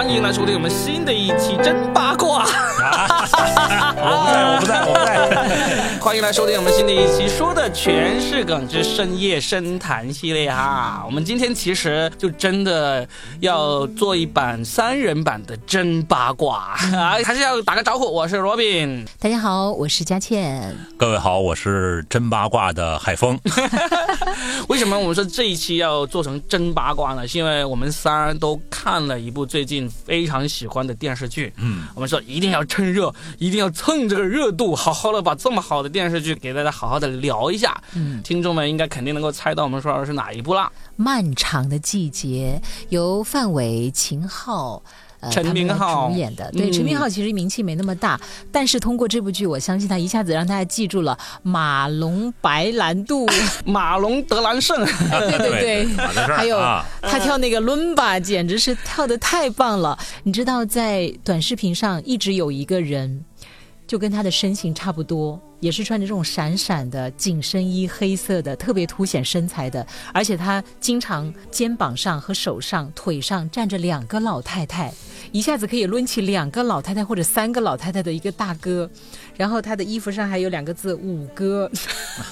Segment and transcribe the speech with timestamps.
[0.00, 2.46] 欢迎来收听我们新的一期真八卦。
[2.46, 2.48] 我
[4.58, 5.98] 不在，我不在，我不在。
[6.00, 11.02] 欢迎来收听我们新的一期，说的全是梗之深夜深谈系列哈。
[11.04, 13.06] 我们今天其实就真的
[13.40, 19.04] 要做一版三人版的真八卦啊，还是要打个招呼，我是罗宾。
[19.18, 20.74] 大家好，我是佳倩。
[20.96, 23.38] 各位好，我是真八卦的海峰。
[24.68, 27.28] 为什么我们说这一期要做成真八卦呢？
[27.28, 31.52] 是因为我们仨人都看了一部最近非常喜欢的电视剧。
[31.56, 37.82] 嗯，我们说一定要趁热，一定要蹭这个热度，好好的把这么好的电视剧给大家好好的聊一下。
[37.94, 40.70] 嗯，听众们应该肯定能够猜到我们说的是哪一部啦。
[40.96, 44.82] 漫长的季节由范伟、秦昊。
[45.20, 48.18] 呃，陈明昊主演的，对陈明昊其实名气没那么大，
[48.50, 53.26] 但是通过这部剧，我相信他一下子让大家记住了马龙白兰度、
[53.64, 55.86] 马龙德兰胜， 对对对，
[56.26, 56.58] 还有
[57.02, 59.98] 他跳那个伦巴，简直是跳的太棒了。
[60.22, 63.24] 你知道，在短视频上一直有一个人。
[63.90, 69.84] 就跟他的身形差不多，也是穿着这种闪闪的紧身衣，黑色的，特别凸显身材的。
[70.14, 74.94] 而且他经常肩膀上和手上、腿上站着两个老太太，
[75.32, 78.88] 一下子可以抡起两个老太太或者三个老太太的一个大哥。
[79.36, 81.68] 然后他的衣服上还有两个字“五哥”。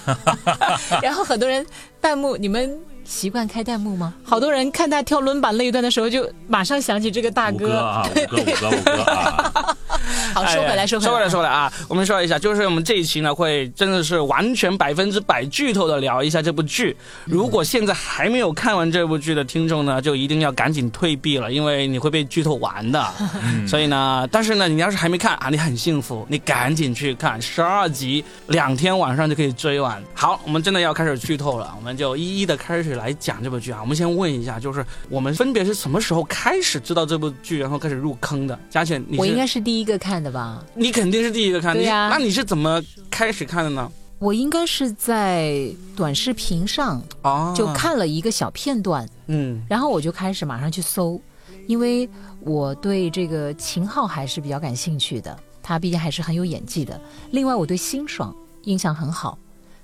[1.02, 1.66] 然后很多人
[2.00, 4.12] 弹幕，你们习惯开弹幕吗？
[4.22, 7.66] 好多人看他跳轮板那一段的时候，就马上想起这个大哥。
[7.66, 9.52] 五哥， 五哥，五哥啊！
[10.34, 11.72] 好，说回来，说回来，说回来，说回来啊！
[11.88, 16.94] 我们说一下，就是我们这一期呢，会真的是完全百分之百剧透的聊一下这部剧。
[17.24, 23.04] 如果现在还没有看完这部剧的听众呢，就一定要赶紧退避了，因为你会被剧透完的。
[23.66, 30.02] 所以呢，但是呢，你要是还没看啊，你很幸福，你赶紧去看十二集，两天晚上就可以追完。
[30.14, 33.80] 好，我们真的要开始剧透了，我们就一一的开始来讲这部剧啊。
[33.80, 38.58] 我们先问一下，就是我们分别是什么时候开始知道这部剧，然后开始入坑的？
[38.68, 40.62] 佳倩，你我应该是第一个看的吧？
[40.74, 42.08] 你肯定是第一个看，对呀。
[42.10, 43.90] 那你是怎么开始看的呢？
[44.18, 45.64] 我应该是在
[45.94, 51.20] 短视频上哦，就看了一个小片段，嗯，然后我就开始马上去搜，
[51.68, 52.08] 因为
[52.40, 57.00] 我对这个秦昊还是比较感兴趣的，他毕竟还是很有演技的。
[57.30, 58.34] 另外，我对辛爽
[58.64, 59.38] 印象很好，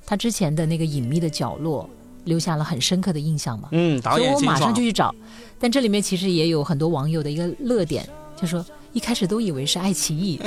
[0.05, 1.89] 他之前的那个隐秘的角落
[2.25, 5.15] 留下了很深刻的印象嘛，嗯，导演所以我马上就去找，
[5.59, 8.09] 但这里面其实也有很多网友的一个乐点，
[8.41, 8.65] 就说。
[8.95, 10.41] 一开始都以为是爱奇艺，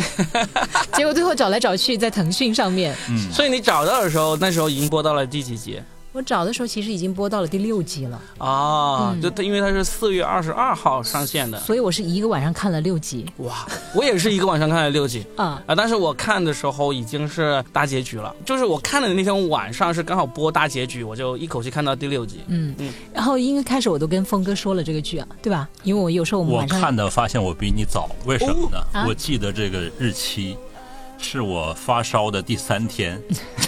[0.95, 2.95] 结果最后找来找去在腾讯上面。
[3.09, 5.81] 嗯，所以你找到的时候，那时候已经播到了第几集？
[6.17, 8.19] 我找的时候其实已经播到了第六集了。
[8.39, 13.23] 啊，就因为它是四月二十二号上线的，所以我是一个晚上看了六集。
[13.37, 15.75] 哇，我也是一个晚上看了六集啊啊！
[15.75, 22.39] 但是我看的时候已经是大结局了，就是我看的那天晚上是刚好播大结局，我就一口气看到第六集。
[22.47, 22.91] 嗯嗯。
[23.13, 25.69] 然后因为开始我都跟峰哥说了这个剧啊，对吧？
[25.83, 29.05] 因为我有时候我们晚上我看的发现我比你早，为什么呢？
[29.07, 30.57] 我记得这个日期。
[31.17, 33.21] 是我发烧的第三天，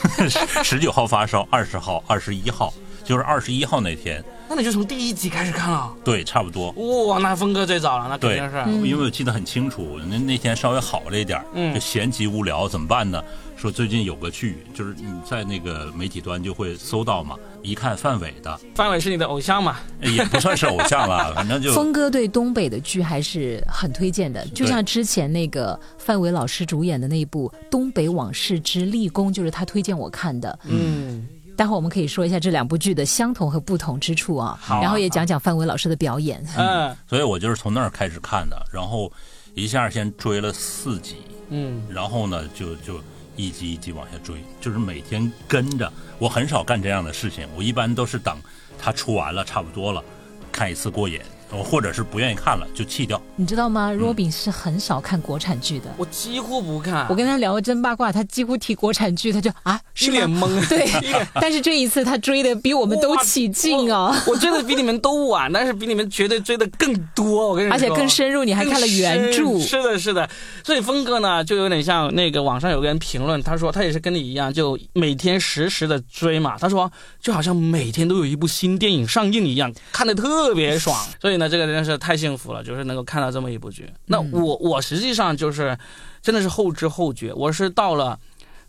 [0.63, 2.73] 十九号发烧，二十号、二十一号，
[3.03, 4.23] 就是二十一号那天。
[4.47, 5.93] 那你就从第一集开始看了？
[6.03, 6.71] 对，差不多。
[7.07, 8.87] 哇，那峰哥最早了，那肯定是。
[8.87, 11.43] 因为我记得很清楚，那那天稍微好了一点，
[11.73, 13.21] 就闲极无聊怎么办呢？
[13.59, 17.35] 说最近有个剧，就是你在那个媒体端就会搜到嘛。
[17.61, 19.79] 一看范伟的，范伟是你的偶像嘛？
[19.99, 21.73] 也不算是偶像了， 反正就。
[21.73, 30.57] 峰哥对东北的剧还是很推荐的，就像之前那个范伟老师主演的那一部《东北往事之立功》，就是他推荐我看的。
[30.63, 31.27] 嗯，
[31.57, 36.41] 待会儿我们可以说一下这两部剧的相同和不同之处啊，然后也讲讲范伟老师的表演。
[36.55, 39.11] 嗯，所以我就是从那儿开始看的，然后
[39.53, 41.17] 一下先追了四集，
[41.49, 43.01] 嗯，然后呢就就。
[43.39, 45.91] 一级一级往下追，就是每天跟着。
[46.17, 48.37] 我很少干这样的事情，我一般都是等
[48.77, 50.03] 它出完了，差不多了，
[50.51, 51.21] 看一次过瘾。
[51.49, 53.91] 或者是不愿意看了就弃掉，你知道吗？
[53.91, 57.07] 若饼是很少看国产剧的，我几乎不看。
[57.09, 60.47] 我跟他聊真八卦，他几乎提国产剧，他就啊，一脸懵。
[60.69, 60.87] 对，
[61.35, 64.15] 但是这一次他追的比我们都起劲啊。
[64.27, 67.49] 我追的比你们都晚，但是比你们绝对追的更多。
[67.49, 69.59] 我跟你说，而且更深入，你还看了原著。
[69.59, 70.29] 是的，是的。
[70.63, 76.57] 所以峰哥呢，就有点像那个网上有个人评论，他说他也是跟你一样，就每天实时的追嘛。
[76.59, 80.95] 他说就好像每天都有一部新电影上映一样，看的特别爽。
[81.19, 82.19] 所以呢，这个真的是太。
[82.19, 83.89] 幸福了，就是能够看到这么一部剧。
[84.07, 85.79] 那我我实际上就是
[86.21, 87.33] 真的是后知后觉。
[87.33, 88.19] 我是到了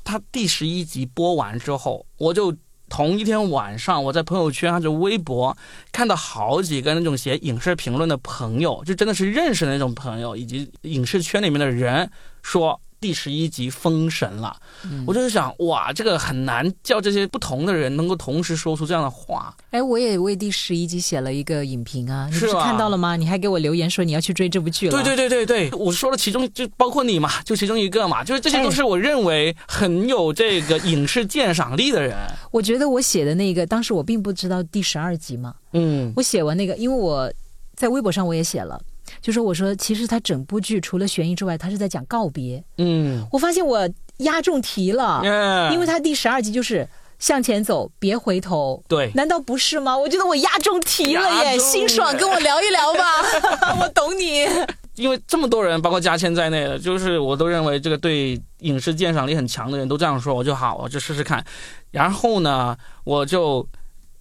[0.05, 2.55] 他第十一集播完之后，我就
[2.89, 5.57] 同一天晚上，我在朋友圈还是微博
[5.91, 12.09] 看到好几个那种写影视评论的朋友，就真的是认识的那种朋友，以及影视圈里面的人
[12.43, 14.55] 说第十一集封神了。
[15.07, 19.57] 我就是想，哇，这个很难叫这些不同的人能够同时说出这样的话。
[19.71, 23.17] 哎，我也为第十一集写了一个影评啊，你是看到了吗？
[23.17, 24.93] 你还给我留言说你要去追这部剧了。
[24.93, 32.15] 对对对对对，我说了其中就包括你嘛，就其中一个嘛，就是这些都是我认为很有这个影视鉴赏力的人。
[32.51, 35.55] 我觉得我写的那个，当时我并不知道第十二集嘛。
[35.73, 37.33] 嗯，我写完那个，因为我
[37.75, 38.79] 在微博上我也写了。
[39.21, 42.63] 就说我说，其实他整部剧除了悬疑之外，他是在讲告别。
[42.79, 43.89] 嗯，我发现我
[44.19, 45.21] 压中题了，
[45.73, 46.89] 因为他第十二集就是
[47.19, 48.83] 向前走，别回头。
[48.89, 49.97] 对，难道不是吗？
[49.97, 54.47] 我觉得我压中题了耶，辛爽，跟我聊一聊吧， 我懂你。
[54.97, 61.45] 因为这么多人，包括嘉谦在内的，就是我都认为这个对影视鉴赏力很强的人都这样说，我就好，我就试试看。
[61.91, 63.67] 然后呢，我就。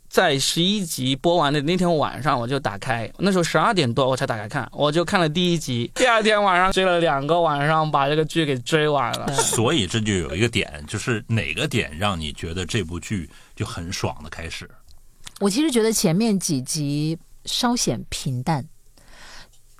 [0.09, 5.89] 在十一集播完的那天晚上，我就打开，那时候十二点多我才打开看，我就看了第一集。
[5.93, 9.31] 第二天晚上追了两个晚上，把这个剧给追完了。
[9.37, 14.67] 所以这就有一个点，就是哪个点让你觉得这部剧就很爽的开始？
[15.39, 17.15] 我其实觉得前面几集
[17.45, 18.67] 稍显平淡，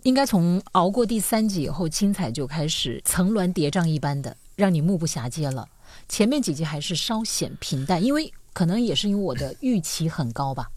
[0.03, 5.67] 应该从熬过第三集以后，精彩就开始层峦叠嶂一般的，让你目不暇接了。
[6.07, 8.31] 前面几集还是稍显平淡，因为。
[8.59, 10.69] 可能也是因为我的预期很高吧。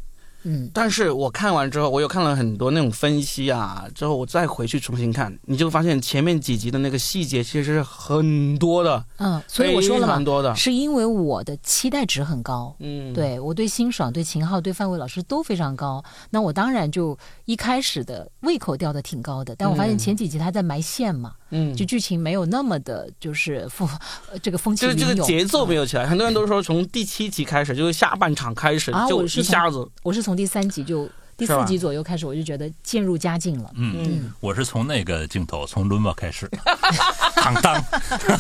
[0.45, 23.89] 嗯，但是我看完之后，我又看了很多那种分析啊，之后我再回去重新看，你就发现前面几集的那个细节其实是很多的，嗯，所以我说了嘛，多的，是因为我的期待值很高，嗯，对我对辛爽、对秦昊、对范伟老师都非常高，那我当然就一开始的胃口吊的挺高的，但我发现前几集他在埋线嘛，嗯，就剧情没有那么的，就是风
[24.43, 30.32] 这个风就是这个节奏没有起来，很多人都说从第七集开始，就是下半场开始就一下子，我是从。
[30.33, 31.07] 从第三集就
[31.43, 33.69] 第四集左右开始，我就觉得渐入佳境了。
[33.75, 36.49] 嗯，我是从那个镜头，从伦巴开始，
[37.35, 37.85] 当当，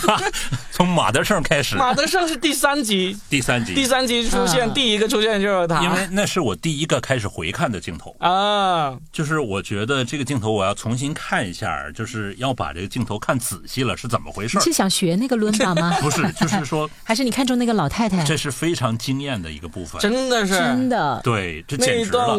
[0.70, 1.74] 从马德胜开始。
[1.74, 8.96] 马德胜是第三集，第三集，第三集出现，第一个出现就是他，因为那是我第一个开始回看的镜头啊。
[9.10, 14.60] 就是我觉得这个镜头我要重新看一下，就是要把这个镜头看仔细了，是怎么回事？
[14.60, 15.90] 是想学那个伦巴吗？
[16.00, 18.22] 不是，就是说，还是你看中那个老太太？
[18.22, 22.38] 这是非常惊艳的一个部分，真的是真的，对，这简直了。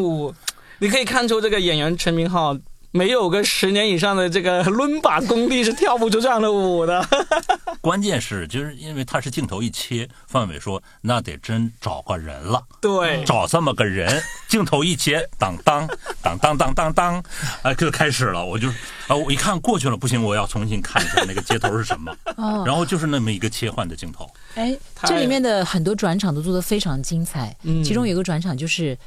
[0.84, 2.60] 你可以看出这个演员陈明昊
[2.92, 7.08] 没有个十年以上的这个抡把功力是跳不出这样的舞的。
[7.80, 12.62] 关键是就是因为他是镜头一切，范伟说那得真找个人了。
[12.82, 15.88] 对，找这么个人，镜头一切，当当
[16.22, 17.24] 当当当当当，
[17.62, 18.46] 哎，就开始了。
[18.46, 18.68] 我就
[19.08, 22.14] 啊，我一看过去了，不行，我要重新看一下那个接头是什么。
[22.36, 22.62] 哦。
[22.66, 24.30] 然后就是那么一个切换的镜头。
[24.56, 27.56] 哎，这里面的很多转场都做的非常精彩。
[27.64, 27.82] 嗯。
[27.82, 28.98] 其中有一个转场就是，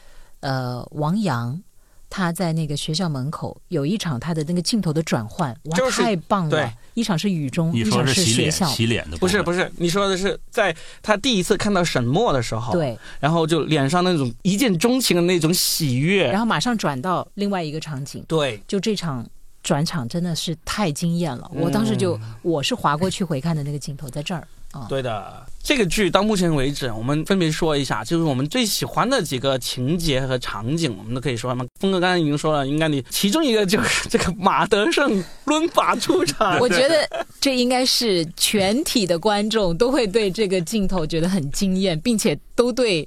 [0.40, 1.62] 呃，王阳。
[2.08, 6.72] 他在那个学校门口有一场他的那个镜头的转换，哇，太棒了！
[6.94, 8.66] 一场是雨中，一场是学校。
[8.66, 19.26] 洗脸的，不是不是，你说的是在他第一次看到沈墨的时候，对，然后就脸上那种一见钟情的那种喜悦，然后马上转到另外一个场景，对，就这场
[19.62, 24.46] 转场真的是太惊艳了，我当时就我是划过去回看的那个镜头在这儿。
[24.88, 31.64] 对的，这个剧到目前为止，我们分别说一下，就是我们最喜欢的几个情节和场景，我们都可以说吗？
[31.81, 37.08] 峰哥刚才已经说了，应该你其中一个就是这个马德胜抡法出场， 我觉得
[37.40, 43.06] 这应该是全体的观众都会对这个镜头觉得很惊艳，并且都对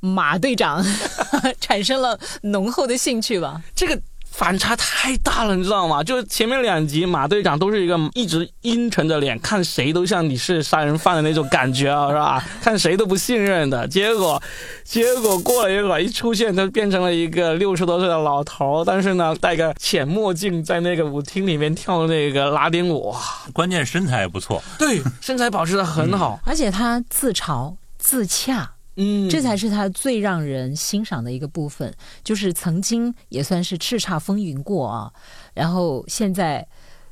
[0.00, 0.84] 马队长
[1.60, 3.62] 产生了浓厚的兴趣吧。
[3.74, 4.00] 这个。
[4.40, 6.02] 反差太大了，你知道吗？
[6.02, 12.44] 就是前面两集马队长都是一个一直阴沉着脸，看谁都像你是杀人犯的那种感觉啊，是吧？
[12.62, 13.86] 看谁都不信任的。
[13.86, 14.42] 结果，
[14.82, 23.14] 结果过了一会儿，一出现他变成了一个六十多岁的老头，但是呢，戴个浅墨镜，在那个舞厅里面跳那个拉丁舞。
[23.52, 28.70] 关键身材也不错，对，身材保持的很好，而且他自嘲自洽。
[29.02, 31.90] 嗯，这才是他最让人欣赏的一个部分，
[32.22, 35.10] 就是曾经也算是叱咤风云过啊，
[35.54, 36.66] 然后现在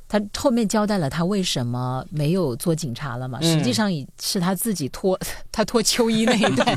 [0.07, 5.19] 他后面交代了他为什么没有做警察了嘛，实际上也是他自己脱
[5.51, 6.67] 他脱秋衣那一段，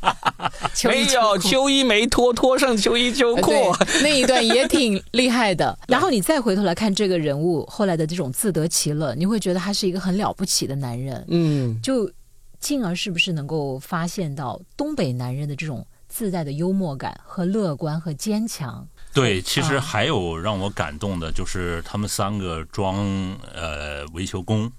[0.84, 3.52] 没有秋衣没脱，脱上秋衣秋裤。
[4.02, 5.78] 那一段也挺厉害的。
[5.88, 12.10] 然后你再回头来看这个人物后来的这种自得其乐，你会觉得他是一个很了不起的男人，嗯，就。
[12.64, 18.88] 进而是不是能够发现到东北男人的这种自带的幽默感和乐观和坚强？
[19.12, 22.96] 对，其实还有让我感动的，就是他们三个装
[23.54, 24.72] 呃维修工，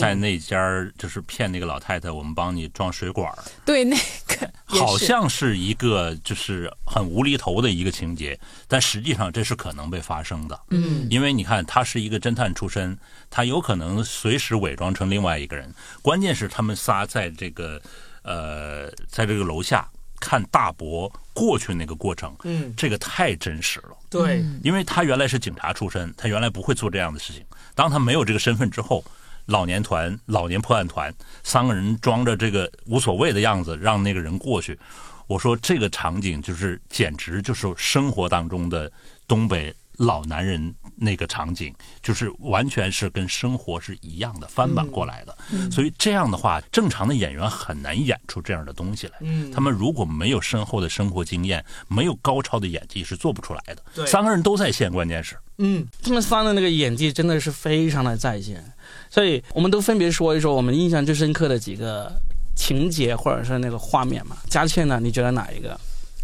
[0.00, 0.58] 在那家
[0.96, 3.32] 就是骗那个老太太，我们帮你装水管
[3.64, 3.96] 对，那
[4.28, 10.60] 个 好像是一个就是很无厘头的一个情节，但实际上这是可能被发生的。
[10.70, 12.96] 嗯，因为你看，他是一个侦探出身，
[13.28, 15.74] 他有可能随时伪装成另外一个人。
[16.00, 17.82] 关键是他们仨在这个
[18.22, 19.88] 呃，在这个楼下
[20.20, 23.96] 看大伯过去那个过程，嗯，这个太真实了。
[24.08, 27.44] 对，因为他原来是警察出身，他原来不会做这样的事情。
[27.74, 29.04] 当他没有这个身份之后。
[29.46, 34.78] 老年团、老年破案团，三个人装着这个无所谓的样子，让那个人过去。
[35.26, 38.90] 我说这个场景就是简直就是生活当中的
[39.26, 45.36] 东北老男人那个场景，就是完全是跟生活是一样的翻版过来的。
[45.70, 49.14] 所以这样的话，正常的演员很难演出这样的东西来。
[49.54, 54.06] 他们如果没有深厚的生活经验，没有高超的演技，是做不出来的。
[54.06, 58.62] 三个人都在线，关键是，嗯，他们三的那个演技真的是非常的在线。
[59.08, 62.12] 所以我们都分别说一说我们印象最深刻的几个
[62.56, 64.36] 情节或者是那个画面嘛。
[64.48, 64.98] 佳倩呢？
[65.00, 65.78] 你觉得哪一个？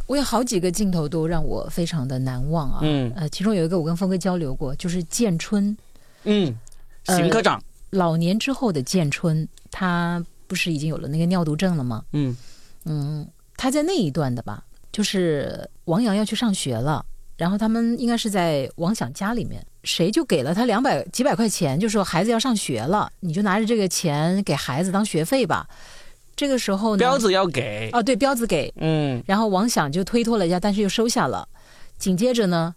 [0.09, 2.81] 我有好几个镜头都让我非常的难忘啊。
[2.83, 3.13] 嗯。
[3.15, 5.77] 呃，其中有一个我跟峰哥交流过，就是建春。
[6.25, 6.59] 嗯。
[7.05, 7.63] 邢科长。
[7.91, 12.03] 老年之后的建春，他不是已经有了那个尿毒症了吗？
[12.13, 12.37] 嗯。
[12.85, 17.05] 嗯，他在那一段的吧，就是王阳要去上学了，
[17.37, 19.65] 然后他们应该是在王想家里面。
[19.85, 25.67] 谁就给了他两百几百块钱，就说孩子要上学了，你就拿着这个钱给孩子当学费吧。
[26.39, 31.49] 这个时候呢，彪子要给哦，对，彪子给，嗯，然后王想就推脱了一下，但是又收下了。
[31.99, 32.73] 紧接着呢，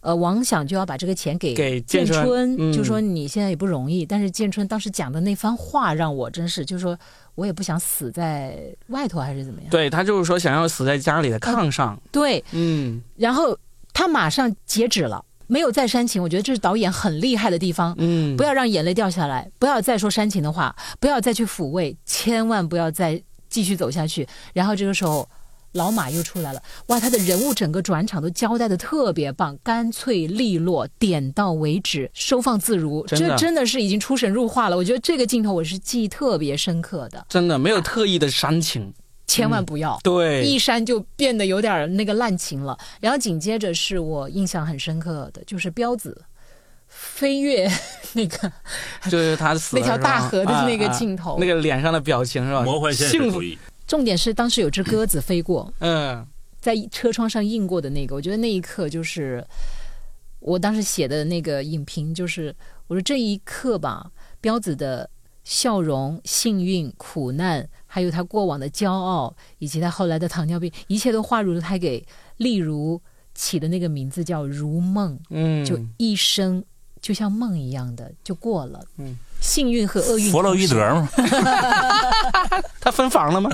[0.00, 4.04] 呃，王想就要把这个钱给给建春，就说你现在也不容易。
[4.04, 6.98] 但是建春当时讲的那番话让我真是，就说
[7.36, 9.70] 我也不想死在外头，还是怎么样？
[9.70, 11.96] 对他就是说想要死在家里的炕上。
[12.10, 13.56] 对，嗯，然后
[13.92, 15.24] 他马上截止了。
[15.46, 17.94] 没有再煽情，我觉得这是导演很厉害的地方。
[17.98, 24.26] 嗯，不要让眼泪掉下来，不要再说煽情的话，不要再去抚慰，千万不要再继续走下去。
[24.52, 25.28] 然后这个时候，
[25.72, 33.04] 老马又出来了，哇，他的人物整个转场都交代的特别棒，干脆利落，点到为止，收放自如。
[33.06, 34.76] 这真的是已经出神入化了。
[34.76, 38.94] 我觉得这个镜头我是记忆特别深刻的，真的没有特意的煽情。
[39.26, 42.78] 千万不要，对，一删就变得有点那个滥情了。
[43.00, 46.24] 然后紧接着是我印象很深刻的，就是彪子
[46.88, 47.68] 飞跃
[48.12, 48.52] 那个，
[49.10, 52.62] 就是他死那条大河的那个镜头，那个脸上的表情是吧？
[52.62, 53.58] 魔幻现实主义。
[53.86, 56.26] 重点是当时有只鸽子飞过，嗯，
[56.60, 59.44] 在车窗上印过的那个，我觉得那一刻就是
[60.40, 62.54] 我当时写的那个影评，就是
[62.86, 65.08] 我说这一刻吧，彪子的。
[65.46, 72.04] 笑容、幸运、苦难，还有他过往的骄傲，以及他后来的糖尿病，一切都化入了他给
[72.38, 73.00] 例如
[73.36, 75.16] 起的那个名字叫“如梦”。
[75.30, 76.60] 嗯，就一生
[77.00, 78.84] 就像梦一样的就过了。
[78.98, 80.32] 嗯，幸运和厄运。
[80.32, 81.08] 弗洛伊德吗？
[82.82, 83.48] 他分房了吗？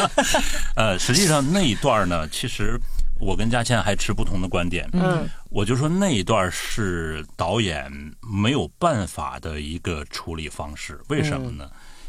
[0.74, 2.80] 呃，实际上那一段呢，其实。
[3.20, 7.90] 我跟佳倩还持不同的观点，嗯，我就说那一段是导演
[8.22, 11.68] 没有办法的一个处理方式，为什么呢？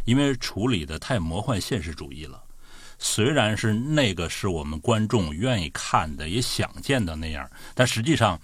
[0.09, 2.41] 因为处理的太魔幻现实主义了。
[2.97, 8.39] 虽然是那个是我们观众愿意看的，也想见的那样，但实际上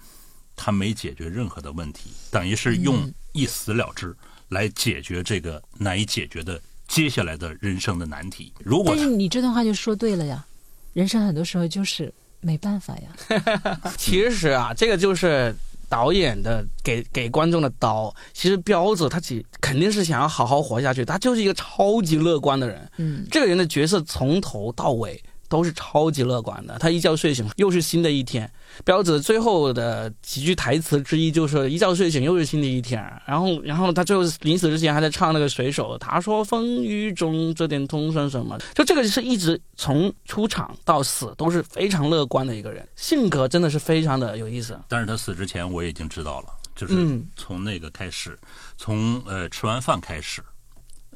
[0.54, 4.16] 他没解决任何的问题，等于是用一死了之
[4.48, 8.52] 来解决这个难以解决的接下来的人生的难题。
[8.60, 10.46] 如果但是你这段话就说对了呀，
[10.92, 12.14] 人生很多时候就是。
[12.42, 15.52] 没办法呀， 其实啊，这个就是
[15.88, 18.14] 导演的给给观众的刀。
[18.32, 22.90] 其实彪子他其肯定是想要好好活下去，他就是一个超级乐观的人。
[22.96, 25.22] 嗯，这个人的角色从头到尾。
[25.48, 26.78] 都是超级乐观的。
[26.78, 28.50] 他一觉睡醒，又是新的一天。
[28.84, 33.00] 彪子最后的几句台词之一就是“一觉睡醒，又是新的一天”。
[33.26, 44.78] 然后，然后他最后临死之前还在唱那个水手，他说：“风雨中这点痛算什么？”就这个是一直从出场到死都是非常乐观的一个人，性格真的是非常的有意思。
[44.88, 46.94] 但是他死之前我已经知道了，就是
[47.36, 48.38] 从那个开始，
[48.76, 50.42] 从呃吃完饭开始。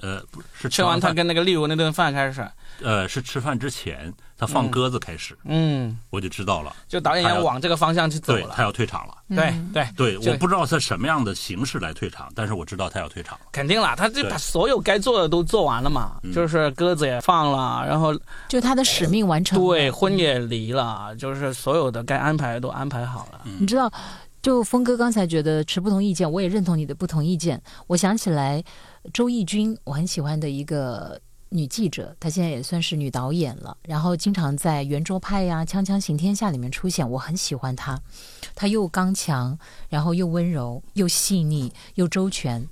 [0.01, 2.49] 呃，不是吃完他跟那个例如那顿饭开始，
[2.83, 18.19] 呃，是吃饭之前他放鸽子开始，嗯，我就知道了，就导演要往这个方向去走了，他要退场了，对对对，我不知道他什么样的形式来退场，但是我知道他要退场了，肯定了，他就把所有该做的都做完了嘛，就是鸽子也放了，然后
[18.49, 23.93] 就他的使命完成，对，婚也离了，就是所有的该安排的都安排好了，你知道，
[24.41, 28.65] 就峰哥刚才觉得持不同意见，我也认同你的不同意见，我想起来。
[29.15, 37.99] 周轶君，我很喜欢的一个女记者，她现在也算是女导演了，然后经常在《圆桌派》呀、《锵锵行天下》里面出现，我很喜欢她。
[38.55, 42.65] 她又刚强，然后又温柔，又细腻，又周全。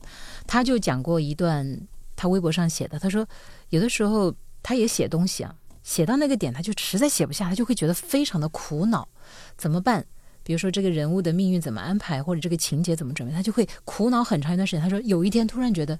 [0.47, 1.81] 她就讲过一段
[2.15, 3.27] 她微博上写的，她说
[3.71, 4.33] 有的时候
[4.63, 9.09] 她也写东西啊，写到那个点她就实在写不下，她就会觉得非常的苦恼，
[9.57, 10.05] 怎么办？
[10.45, 14.81] 比如说这个人物的命运怎么安排，或者这个情节怎么准备，他就会苦恼很长一段时间。
[14.81, 15.99] 他说有一天突然觉得。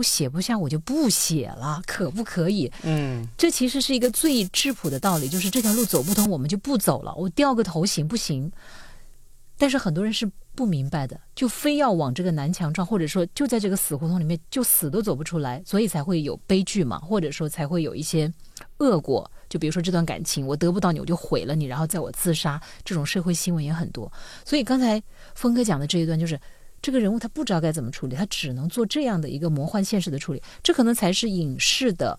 [0.00, 2.72] 我写不下，我就不写了，可不可以？
[2.82, 7.14] 嗯，这其实是一个最质朴的道理，就是这条路走不通，我们就不走了。
[7.16, 8.50] 我掉个头行不行？
[9.58, 18.32] 但是很多人是不明白的，就非要往这个南墙撞，或者说就在这个死胡同里面，就死都走不出来，所以才会有悲剧嘛，或者说才会有一些
[18.78, 19.30] 恶果。
[19.50, 24.10] 就比如说这段感情，我得不到你，我就毁了你，然后在我自杀，这种社会新闻也很多。
[24.46, 25.02] 所以刚才
[25.34, 26.40] 峰哥讲的这一段就是。
[26.82, 32.18] 这个人物他不知道该怎么处理，他只能做这样的一个魔幻现实的处理，这可能才是影视的，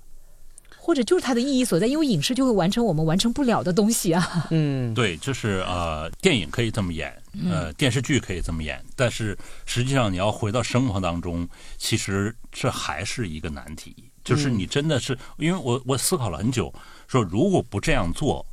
[0.77, 4.27] 或者就是它的意义所在，因为影视就会完成我们完成不了的东西啊。
[4.51, 7.11] 嗯，对，就是呃，电影可以这么演，
[7.49, 16.71] 呃，电视剧可以这么演，但是实际上你要回到生活当中，其实这还是一个难题，就是你真的是，因为我我思考了很久，
[17.07, 18.45] 说如果不这样做，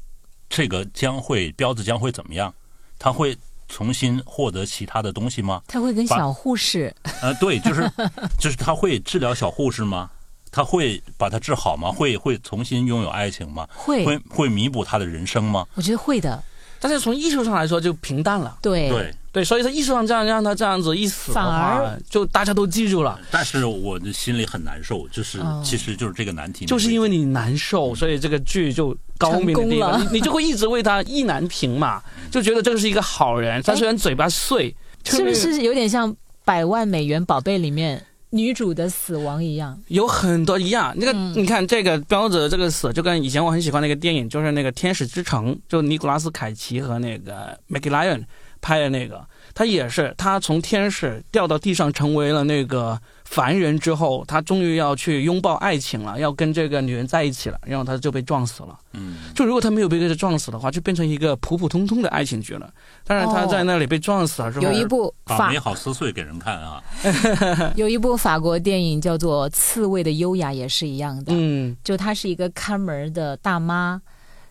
[0.49, 2.55] 这个将会标志将会怎么样？
[2.99, 3.37] 他会。
[3.69, 5.63] 重新获得其他的东西吗？
[5.69, 6.95] 他会跟小护士？
[7.23, 7.91] 呃，对，就是
[8.39, 10.11] 就是他会治疗小护士吗？
[10.51, 11.91] 他会把他治好吗？
[11.93, 13.69] 会会重新拥有爱情吗？
[13.75, 15.67] 会会会弥补他的人生吗？
[15.75, 16.43] 我觉得会的。
[16.81, 18.57] 但是从艺术上来说就平淡了。
[18.63, 23.21] 对对对，所以说艺术上这样让他这样子一死的话，就大家都记住了。
[23.33, 33.61] 但是我的心里很难受，就是其实就是这个难题，就是因为你难受，所以这个剧就高明的地方，你你就会一直为他意难平嘛， 就觉得这个是一个好人。
[33.63, 36.11] 他虽然嘴巴碎，是不是有点像
[36.45, 38.05] 《百万美元宝贝》里面？
[38.31, 40.95] 女主的死亡一样，有很多一样。
[40.99, 48.23] 那个，你看这个标子这个死，就跟以前我很喜欢那个电影，就是那个《天使之城》，就尼古拉斯凯奇和那个 m c l i o n
[48.61, 53.01] 拍的那个，他也是他从天使掉到地上，成为了那个。
[53.31, 58.77] 凡人之后，他终于要去拥抱爱情了，要跟这个女人在一起了，然后他就被撞死了。
[58.95, 62.73] 嗯，就如果他没有被这撞死的话，就变成一个普普通通的爱情剧了。
[63.05, 66.83] 当然他在那里被撞死了之后，有一部把美好撕碎给人看啊。
[67.77, 71.33] 有一部法国电影叫做《刺猬的优雅》，也是一样的。
[71.37, 74.01] 嗯，就她是一个看门的大妈，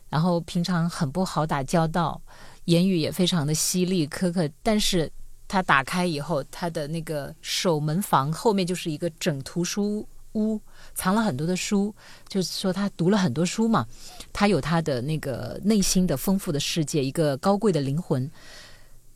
[0.09, 2.21] 然后平常很不好打交道，
[2.65, 5.11] 言语也非常的犀利苛刻，但是。
[5.47, 10.59] 他打开以后，他的那个守门房后面就是一个整图书屋，
[10.93, 11.95] 藏了很多的书。
[12.27, 13.87] 就是说他读了很多书嘛，
[14.33, 18.29] 他有他的那个内心的丰富的世界，一个高贵的灵魂。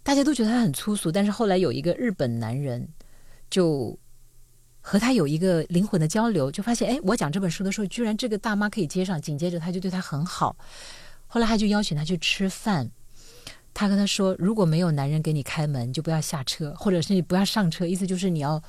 [0.04, 2.88] 大家都觉得他很粗俗，但是后来有一个日本男人
[3.50, 3.96] 就
[4.80, 9.22] 和他有一个灵魂的交流，就发现哎，我讲这本书的时候，居然这个大妈可以接上。
[9.22, 10.56] 紧接着他就对他很好，
[11.28, 12.89] 后来他就邀请他去吃饭。
[13.74, 17.86] 他跟他说：“如果没有男人给你开门，就不要下车，或者是你不要上车。
[17.86, 18.62] 意思就是你要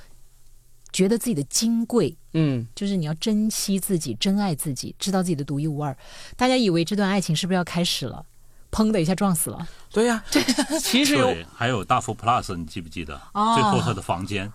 [0.93, 5.97] 觉得自己的金贵，嗯，就是你要珍惜自己，珍爱自己，知道自己的独一无二。
[6.37, 8.25] 大家以为这段爱情是不是要开始了？
[8.71, 9.69] 砰的一下撞死了。
[9.91, 10.23] 对呀，
[10.81, 13.21] 其实有还有大福 Plus，你记不记得？
[13.55, 14.51] 最后他的房间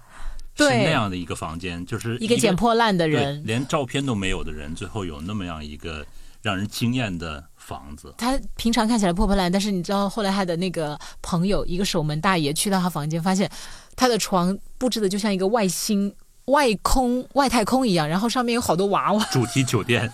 [0.56, 6.06] 是那样的一个房间，就是一个捡破烂的人，连照片都没有的人，最后有那么样一个
[6.42, 13.52] 让人惊艳的。”房子，他平常看起来破破烂，但是你知道后来他的那个朋友，一个守门大爷去到他房间，发现
[13.94, 20.10] 他的床布置的就像一个外星、外空、外太空一样，然后上面有好多娃娃，主题酒店，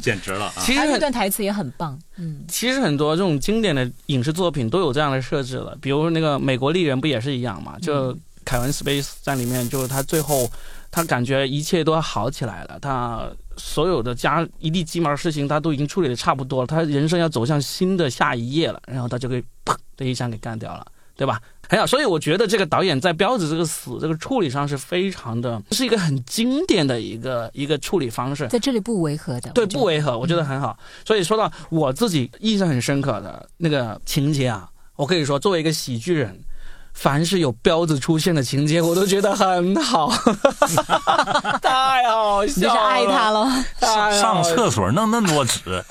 [0.00, 0.52] 简直了。
[0.60, 7.76] 其实那段台词也很棒，嗯，其实很多这种经典的影视作品都有这样的设置了，比如那个《美国丽人》不也是一样嘛？
[7.80, 10.48] 就凯文·斯贝斯在里面，就是他最后。
[10.92, 13.24] 他感觉一切都要好起来了，他
[13.60, 21.40] 所有的家一地鸡毛的事情，他都已经处理的差不多了，他人生要走向新的下一页了，然后他就给砰的一枪给干掉了，对吧？
[21.68, 30.76] 很好，所以我觉得这个导演在彪子这个死这个处理上是非常的，是一个很经典的一个一个处理方式，在这里不违和的，对，不违和，我觉得很好。
[31.04, 36.42] 所以说到我自己印象很深刻的那个情节啊，我可以说作为一个喜剧人。
[37.00, 40.12] 凡是有彪子出现的情节，我都觉得很好，
[41.62, 43.64] 太好笑了，你是爱他了。
[44.12, 45.82] 上厕所弄那么多纸，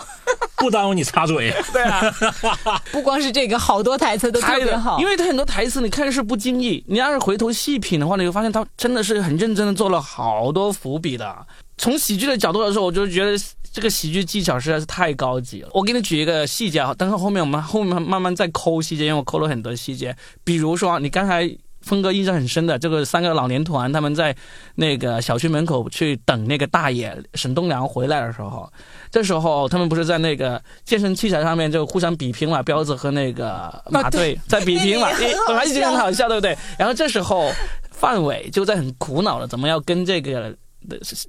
[0.55, 1.51] 不耽误你擦嘴。
[1.73, 1.99] 对啊，
[2.93, 4.99] 不光是这个，好多台词都特别好。
[4.99, 11.35] 因为他很多台词，你看是不经意，你要是回头细品的话，你会发现他真的是很认真的做了好多伏笔的。
[11.79, 13.35] 从喜剧的角度来说，我就觉得。
[13.71, 15.69] 这个喜剧技巧实在是太高级了。
[15.75, 20.13] 我给你举一个细节啊，但是后面我们后面慢慢再抠细节，因为我抠了很多细节。
[20.43, 21.47] 比如说，你刚才
[21.81, 24.35] 峰哥印象很深的这个三个老年团，他们在
[24.73, 28.67] 那个小区门口去等那个大爷沈东良回来的时候，
[29.11, 35.09] 这时候他们不是在那个健身器材上面就互相比拼嘛，彪子和那个马队在比拼嘛，
[35.47, 36.57] 本来已经很好笑，对不对？
[36.79, 37.51] 然后这时候。
[37.91, 40.55] 范伟就在很苦恼了怎么要跟这个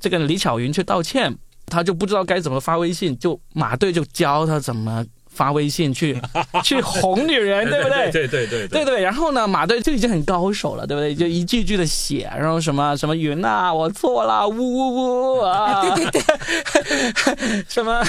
[0.01, 1.37] 这个李巧云去道歉，
[1.67, 5.05] 他就不知道该怎么发微信，就马队就教他怎么。
[5.33, 6.21] 发微信去
[6.65, 8.11] 去哄女人，对不对？
[8.11, 9.01] 对对对对对。
[9.01, 11.15] 然后呢，马队就已经很高手了，对不对？
[11.15, 15.95] 就一句句的写，然后什么什么云呐，我错了，呜呜呜啊！
[15.95, 18.05] 对对对，什么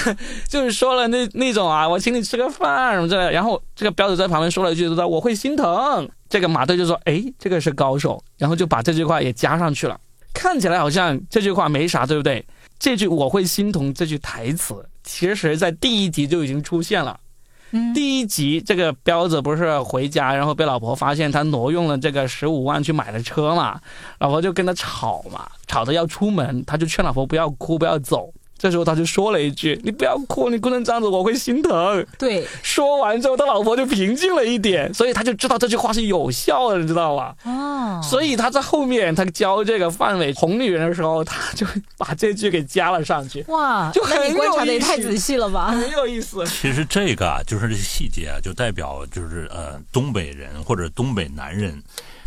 [0.48, 3.30] 就是说了那那种啊，我请你吃个饭什么之类。
[3.30, 6.06] 然后这个彪子在旁边说了一句，说我会心疼。
[6.28, 9.96] 这个马队就说，哎，这个是高手，然后就把这句话也加上去了。
[10.32, 12.44] 看起来好像这句话没啥，对不对？
[12.78, 14.74] 这句我会心疼这句台词。
[15.04, 17.18] 其实，在第一集就已经出现了。
[17.94, 23.80] 第一集这个彪子不是回家，然后被老婆发现他挪用了这个十五万去买了车嘛，
[24.18, 28.32] 老婆就跟他吵嘛，吵着要出门，他就劝老婆不要哭，不要走。
[28.62, 37.34] 这时候他就说了一句：“你不要哭，你哭成这样子，我会心疼。”对，说完之后，他老婆就平静了一点，所以他就知道这句话是有效的，你知道吧？
[37.42, 41.66] 哦，所以他在后面他教这个范伟哄女人的时候，他就
[41.98, 43.44] 把这句给加了上去。
[43.48, 45.72] 哇，就很观察的也太仔细了吧？
[45.72, 46.46] 很有意思。
[46.46, 51.82] 其实这个啊，就是这些细节啊，就代表就是呃，东北人或者东北男人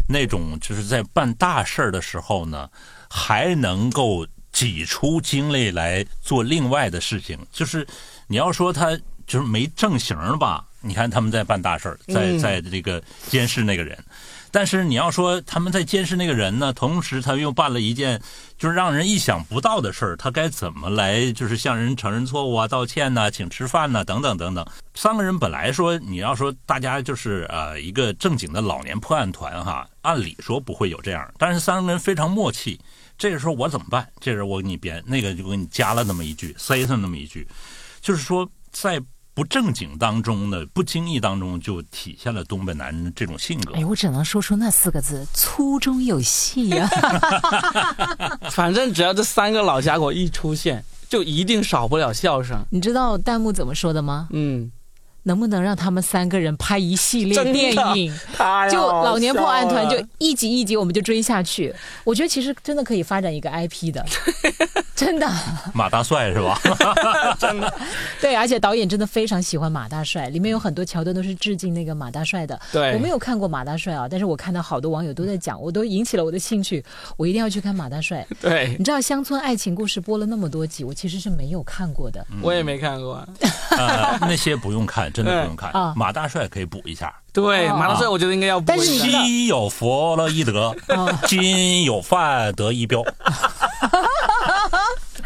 [0.10, 2.68] 那种就是在办大事儿的时候呢，
[3.10, 4.28] 还能够。
[4.56, 7.86] 挤出精力来做另外的事情，就是
[8.26, 10.64] 你要说他就是没正形吧？
[10.80, 14.02] 你看他们在办大事儿，在在这个监视那个人，
[14.52, 18.22] 但是你要说他们在监视那个人呢，同时他又办了一件
[18.58, 24.66] 就是让人意想不到的事儿，他该怎么来就是向人承认错误啊、道歉呐、请吃饭呐等等等等。
[24.94, 32.80] 三个人本来说你要说大家就是呃一个正经的老年破案团哈，按理说不会有这样，但是三个人非常默契。
[33.18, 34.08] 这个时候我怎么办？
[34.20, 37.48] 这时候我给你编，那个就给你加了那么一句，塞上那么一句，
[38.02, 39.02] 就是说在
[39.34, 43.74] 不正经当中呢，不经意当中就体现了东北男人这种性格。
[43.74, 46.88] 哎，我只能说出那四个字：粗中有细呀。
[48.52, 52.66] 反正只要这三个老家伙一出现，就一定少不了笑声。
[52.70, 54.28] 你知道弹幕怎么说的吗？
[54.32, 54.72] 嗯。
[55.26, 58.14] 能不能让他们三个人拍一系列电影？
[58.72, 61.74] 就老年破案团就一集一集，我们就追下去。
[62.04, 64.06] 我觉得其实真的可以发展一个 IP 的，
[64.96, 65.30] 真的。
[65.74, 66.58] 马大帅是吧？
[67.38, 67.74] 真的。
[68.22, 72.60] 对，而且导演真的非常喜欢马大帅，里面有很多桥段都是致敬那个马大帅的。
[72.72, 76.84] 对，我没有看过马大帅啊，但是我看到好多网友都在讲，我都引起了我的兴趣，
[77.18, 78.26] 我一定要去看马大帅。
[78.40, 82.26] 对，你知道《乡村爱情故事》播了那么多集，我其实是没有看过的。
[82.42, 83.22] 我也没看过。
[84.22, 85.12] 那些不用看。
[85.12, 87.14] 真的不用看，马大帅可以补一下。
[87.32, 88.74] 对，马大帅我觉得应该要补。
[88.82, 90.76] 西有佛洛伊德，
[91.28, 93.04] 今有范德一标。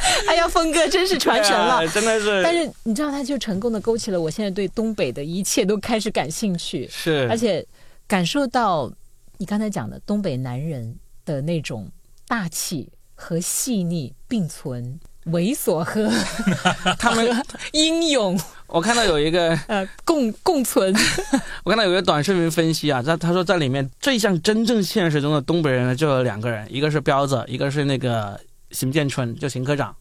[0.27, 2.41] 哎呀，峰哥真是传神了，真的是。
[2.43, 6.87] 但是你知道，他就成功的勾起了我现在对东北的一切都开始感兴趣。
[6.91, 7.65] 是，而且
[8.07, 8.91] 感受到
[9.37, 11.89] 你刚才讲的东北男人的那种
[12.27, 14.99] 大气和细腻并存。
[15.25, 16.09] 猥琐和
[16.97, 20.91] 他们英勇，我看到有一个呃共共存。
[21.63, 28.39] 我看到有一个短视频分析啊，他他说在里面最像真正现实中的东北人呢，就有两个人，一个是彪子，一个是那个
[28.71, 29.95] 邢建春，就邢科长。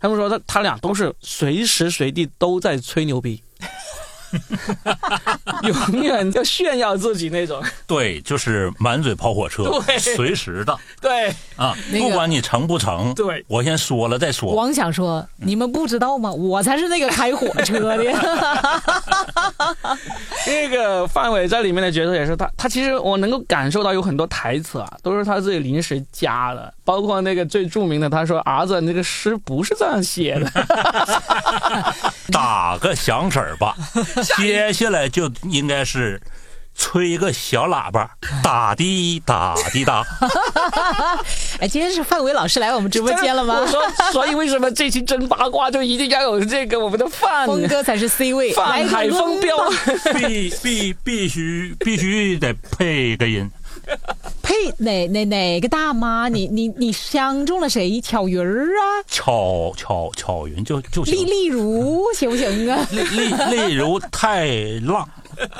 [0.00, 3.42] 他们说他他俩都是随时随地都在吹牛逼。
[5.92, 11.34] 永远要炫耀自己那种，对，就是满嘴跑火车，对，随时的，对。
[11.56, 14.54] 啊，不管你成不成，对，我先说了再说。
[14.54, 16.32] 光想说，你们不知道吗？
[16.32, 18.02] 我才是那个开火车的。
[20.46, 30.50] 那个范伟在里面的角色也是他，他其实我能够感受到有很多台词啊，都是他自己临时加的，包括那个最著名的，他说儿子，那个诗不是这样写的，
[32.32, 33.76] 打个响指吧。
[34.22, 36.20] 接下来就应该是
[36.74, 38.10] 吹一个小喇叭，
[38.42, 40.04] 打滴打滴打。
[41.60, 43.60] 哎，今天是范伟老师来我们直播间了吗？
[43.60, 49.56] 我说，所以为什么这期真八卦就一定要有这个我们的范峰哥才是 C 位，范海峰彪，
[50.14, 53.50] 必必必须必须得配个音。
[54.60, 54.74] 呸！
[54.78, 56.28] 哪哪哪个大妈？
[56.28, 58.00] 你你你相中了谁？
[58.00, 59.02] 巧云儿啊？
[59.08, 61.14] 巧巧巧云就就行。
[61.14, 62.86] 例例如行不行啊？
[62.90, 64.46] 例例例如太
[64.84, 65.08] 浪，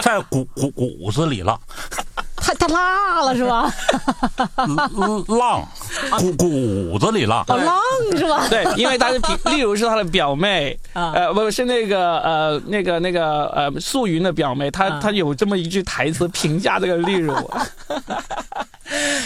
[0.03, 1.59] 在骨骨骨子里浪。
[2.61, 3.73] 太太辣了是吧？
[5.29, 5.67] 浪
[6.37, 7.43] 骨 骨子里浪。
[7.49, 7.81] 哦，浪
[8.17, 8.47] 是吧？
[8.49, 17.35] 对，因为他是例如是他的表妹， 呃，不是那个呃那个那个呃素云的表妹，她她有这么一句台词评价这个例如。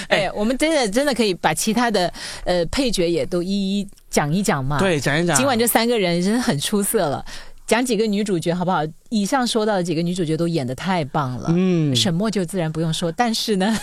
[0.08, 2.12] 哎，我们真的真的可以把其他的
[2.44, 4.78] 呃配角也都一一讲一讲嘛？
[4.78, 5.36] 对，讲一讲。
[5.36, 7.24] 今晚这三个人真的很出色了。
[7.66, 8.80] 讲几个女主角好不好？
[9.08, 11.46] 以上说到的几个女主角都演的太棒了。
[11.48, 13.74] 嗯，沈墨就自然不用说，但是呢，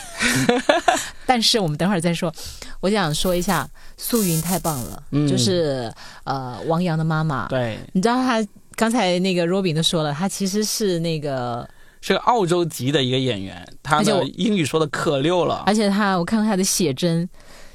[1.26, 2.32] 但是我们等会儿再说。
[2.80, 3.68] 我想说一下，
[3.98, 5.92] 素云太棒了，就是
[6.26, 7.48] 呃王阳的妈妈。
[7.48, 11.68] 对，你知道她刚才那个 Robin 都说了，她其实是那个
[12.02, 15.64] 是个澳洲籍的一个演员，她的英语说的可溜了。
[15.66, 17.28] 而且她，我看过她的写真，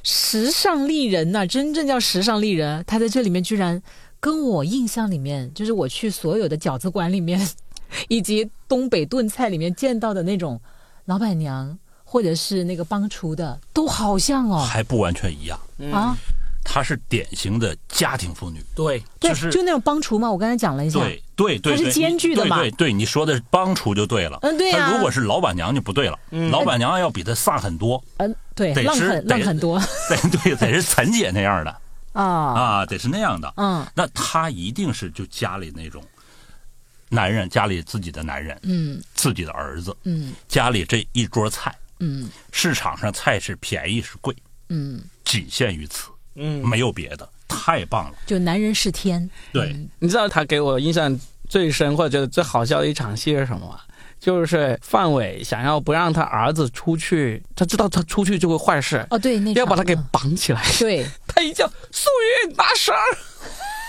[0.05, 2.85] 时尚丽人呐，真正叫时尚丽人。
[2.87, 3.81] 她在这里面居然
[4.27, 7.41] 跟我印象里面，就是我去所有的饺子馆里面。
[8.09, 10.61] 以及东北炖菜里面见到的那种
[11.05, 15.57] 老板娘，或者是那个帮厨的，都好像哦，还不完全一样
[15.93, 16.17] 啊。
[16.65, 20.29] 她是典型的家庭妇女，对，就是就那种帮厨嘛。
[20.29, 22.59] 我刚才讲了一下，对对对，她是兼具的嘛。
[22.59, 24.41] 对对，你说的是帮厨就对了。
[24.43, 24.91] 嗯，对呀。
[24.93, 26.19] 如果是老板娘就不对了，
[26.51, 28.03] 老板娘要比她飒很多。
[28.17, 29.81] 嗯，对，浪很浪很多。
[30.11, 31.75] 对对，得是陈姐那样的
[32.23, 32.55] 啊。
[32.55, 33.53] 啊，得是那样的。
[33.57, 36.03] 嗯，那他一定是就家里那种。
[37.09, 44.35] 男人家里自己的男人，嗯，自己的儿子，嗯，家里这一桌菜，嗯，市场上菜是便宜是贵，
[44.71, 48.19] 嗯，仅限于此，嗯，没有别的，太棒了。
[48.27, 51.17] 就男人是天，对，你知道他给我印象
[51.49, 53.81] 最深或者觉得最好笑的一场戏是什么吗？
[54.19, 62.09] 就是范伟想要不让他儿子出去，他知道他出去就会坏事，哦，对，要把他给绑起来，对， 他一叫素
[62.47, 63.01] 云拿绳儿。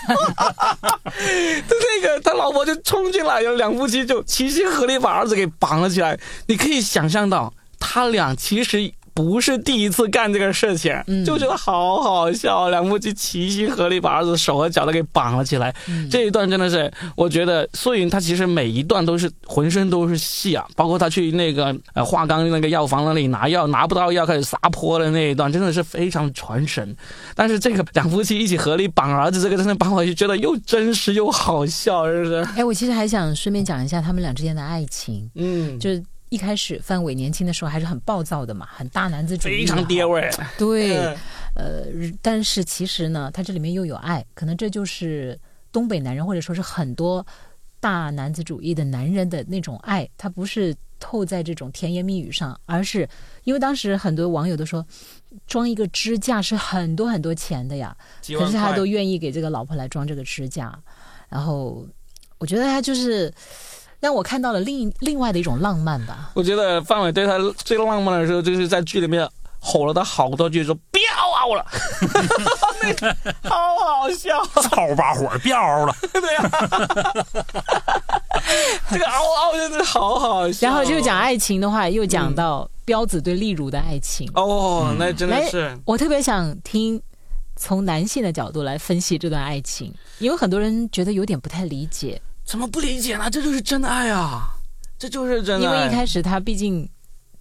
[0.08, 0.14] 哈
[0.54, 6.18] 哈哈那个他老婆就冲进来，有两夫妻就齐心合力把儿子给绑了起来。
[6.46, 8.92] 你可以想象到，他俩其实。
[9.18, 10.94] 不是第一次干这个事情，
[11.26, 12.70] 就觉得好好笑。
[12.70, 15.74] 两夫妻齐心合力把儿子手和脚都给绑了起来。
[16.08, 26.96] 这一段真的是，我觉得素云她其实每一段都是浑身都是戏啊，包括她去那个呃华冈那个药房那里拿药，拿不到药开始撒泼的那一段，真的是非常传神。
[27.34, 32.36] 但是这个两夫妻一起合力绑儿子，这个真的绑我就觉得又真实又好笑，是不是？
[32.56, 36.00] 哎，我其实还想顺便讲一下他们俩之间的爱情，嗯，就是。
[36.30, 40.28] 一开始范伟年轻的时候还是很暴躁的嘛，很大男子主义，非常爹味。
[40.58, 40.96] 对，
[41.54, 41.86] 呃，
[42.20, 45.38] 但是其实呢，他这里面又有爱，可能这就是
[45.72, 47.26] 东北男人或者说是很多
[47.80, 53.08] 大男子主义的男人的那种爱，他不是透在这种甜言蜜语上，而是
[53.44, 54.84] 因为当时很多网友都说，
[55.46, 57.96] 装一个支架是很多很多钱的呀，
[58.38, 60.78] 可是他都愿意给这个老婆来装这个支架，
[61.28, 61.86] 然后
[62.38, 63.32] 我觉得他就是。
[64.00, 66.30] 让我看到了另另外的一种浪漫吧。
[66.34, 69.28] 我觉得范伟对他最浪漫的时候，就是在剧里面
[69.60, 71.66] 吼了他好多句，说“不要啊我了”，
[73.42, 76.42] 好好笑，操把火别嗷了， 对呀，
[78.90, 80.68] 这个嗷嗷真的好好笑。
[80.68, 84.30] 然后就讲爱情的话，又讲到彪子对丽茹的爱情。
[84.34, 87.02] 哦，那真的是，我特别想听
[87.56, 92.22] 从男性的角度来分析这段爱情，因为很多人觉得有点不太理解。
[92.48, 93.28] 怎么不理解呢？
[93.28, 94.48] 这就是真爱啊！
[94.98, 95.62] 这就是真爱。
[95.62, 96.88] 因为一开始他毕竟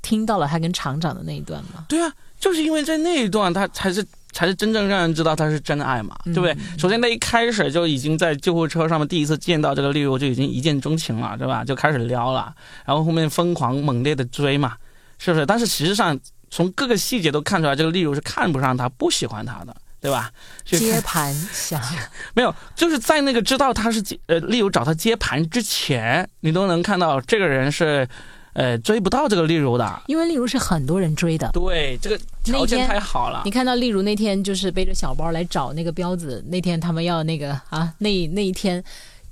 [0.02, 1.86] 听到了他跟厂长的那一段嘛。
[1.88, 6.54] 对啊，就是因为在那一段，他才是才是真正让人知道他是真爱嘛，对不对？
[6.78, 11.64] 首先，他一开始就已经在救护车上面第一次见到这个丽茹，就已经一见钟情了，对吧？
[11.64, 14.76] 就开始撩了，然后后面疯狂猛烈的追嘛，
[15.20, 15.46] 是不是？
[15.46, 16.20] 但是实际上，
[16.52, 19.74] 从各个细节都看出来，这个丽茹是看不上他，不喜欢他的。
[20.00, 20.32] 对吧？
[20.64, 21.82] 接 盘侠
[22.36, 28.08] 没有，就是在那个知道他是呃，例如找他接盘之前，你都能看到这个人是，
[28.54, 31.50] 呃，追不到这个例如的，因为例如是很多人追的。
[31.54, 33.42] 对，这个条件太好了。
[33.46, 38.84] 你看到例如那天就是背着小包来找那个彪子，那天他们要那个啊，那那一天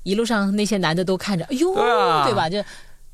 [0.03, 1.73] 一路上那些男的都看着，哎呦，
[2.25, 2.49] 对吧？
[2.49, 2.63] 就。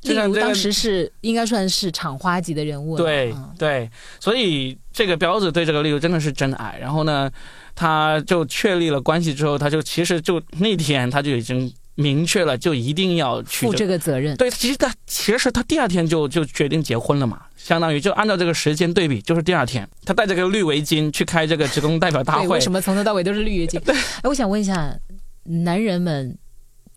[0.02, 6.76] 例如当时是应该算是厂花级的人物，对对，所以这个彪子对这个例如真的是真爱。
[6.80, 7.30] 然后呢，
[7.74, 14.36] 他就确立了关系之后，他就其实就那天他就已经明确了，就一定要去负这个责任。
[14.36, 22.48] 对，其实他其实他第二天就就决定结婚了嘛，相当于就按照这个时间对比，就是第二天他带着个绿围巾去开这个职工代表大会。
[22.48, 23.78] 为什么从头到尾都是绿围巾？
[23.80, 24.98] 对，哎，我想问一下，
[25.44, 26.36] 男人们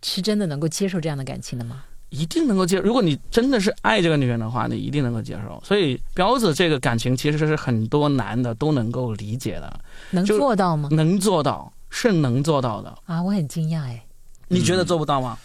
[0.02, 1.84] 是真的能够接受这样的感情的吗？
[2.16, 2.84] 一定能够接受。
[2.84, 5.62] 如果你真的是爱这个女人的话，你一定能够接受。
[5.66, 9.80] 所以彪子这个感情其实是很多男的都能够理解的。
[10.12, 10.90] 能做到吗？
[10.92, 12.98] 能做到，是能做到的。
[13.06, 14.06] 啊，我很惊讶哎。
[14.48, 15.38] 你觉得做不到吗？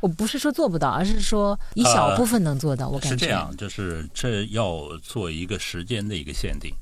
[0.00, 2.88] 我不是说做不到，而是说一小部分能做到。
[2.88, 6.72] 我感觉是这样，就是这要做一个时间的一个限定，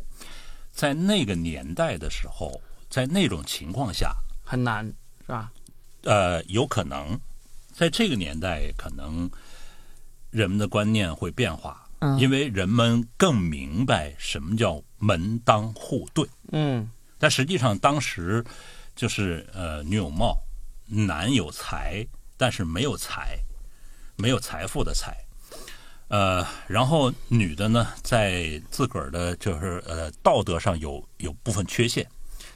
[0.72, 4.12] 在那个年代的时候，在那种情况下
[4.44, 4.84] 很难，
[5.26, 5.50] 是吧？
[6.02, 7.18] 呃，有可能。
[7.74, 9.28] 在这个年代，可能
[10.30, 16.24] 人们的观念会变化，嗯因为人们更明白什么叫门当户对。
[16.52, 18.44] 嗯，但实际上当时
[18.94, 20.38] 就是呃，女有貌，
[20.86, 22.06] 男有才，
[22.36, 23.38] 但是没有财，
[24.16, 25.16] 没有财富的财。
[26.08, 32.06] 呃，然后女的呢，在自个儿的就是呃道德上有有部分缺陷，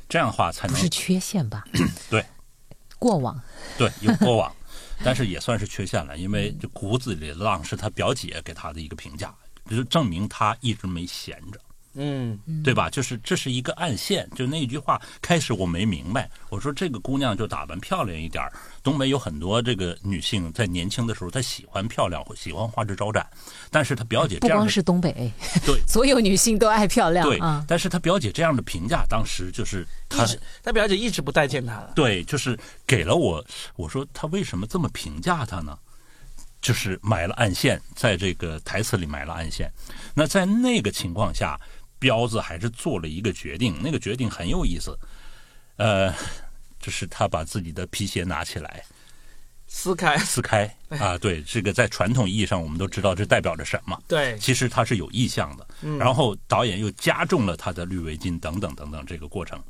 [0.09, 1.65] 这样的话才能不是缺陷吧？
[2.09, 2.25] 对，
[2.99, 3.41] 过往
[3.77, 4.55] 对有过往，
[5.05, 9.35] 但是也算是缺陷了，因为这骨子里的浪是他表姐给他的一个评价，
[9.71, 11.61] 就证明他一直没闲着。
[12.01, 12.89] 嗯，对吧？
[12.89, 18.43] 就是这是一个暗线，就那句话开始我没明白，我说这个姑娘就打扮漂亮一点
[18.85, 23.27] 东北有很多这个女性在年轻的时候她喜欢漂亮，喜欢花枝招展，
[23.71, 25.13] 但是她表姐不光是东北，
[25.67, 30.25] 对， 所有女性都爱漂亮，对，但是她表姐这样的评价，当时就是她，
[30.63, 32.57] 她表姐一直不待见她了，对，就是
[32.87, 35.77] 给了我，我说她为什么这么评价她呢？
[36.61, 39.71] 就是埋了暗线，在这个台词里埋了暗线，
[40.15, 41.59] 那在那个情况下。
[41.99, 44.99] 彪子还是做了一个决定，那个决定很有意思，
[45.77, 46.13] 呃，
[46.81, 48.85] 就是他把自己的皮鞋拿起来，
[49.67, 50.73] 撕开，撕开。
[50.91, 55.67] 啊，对，这个在传统意义上我们都知道这代表着什么，对，其实他是有意向的，
[55.99, 59.63] 然后导演又加重了他的绿围巾等等等等这个过程，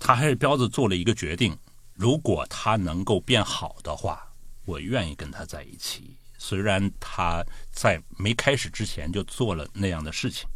[0.00, 1.56] 他还是彪子做了一个决定，
[1.94, 4.26] 如果他能够变好的话，
[4.64, 10.48] 我愿意跟他在一起，虽然他在没开始之前就做了那样的事情。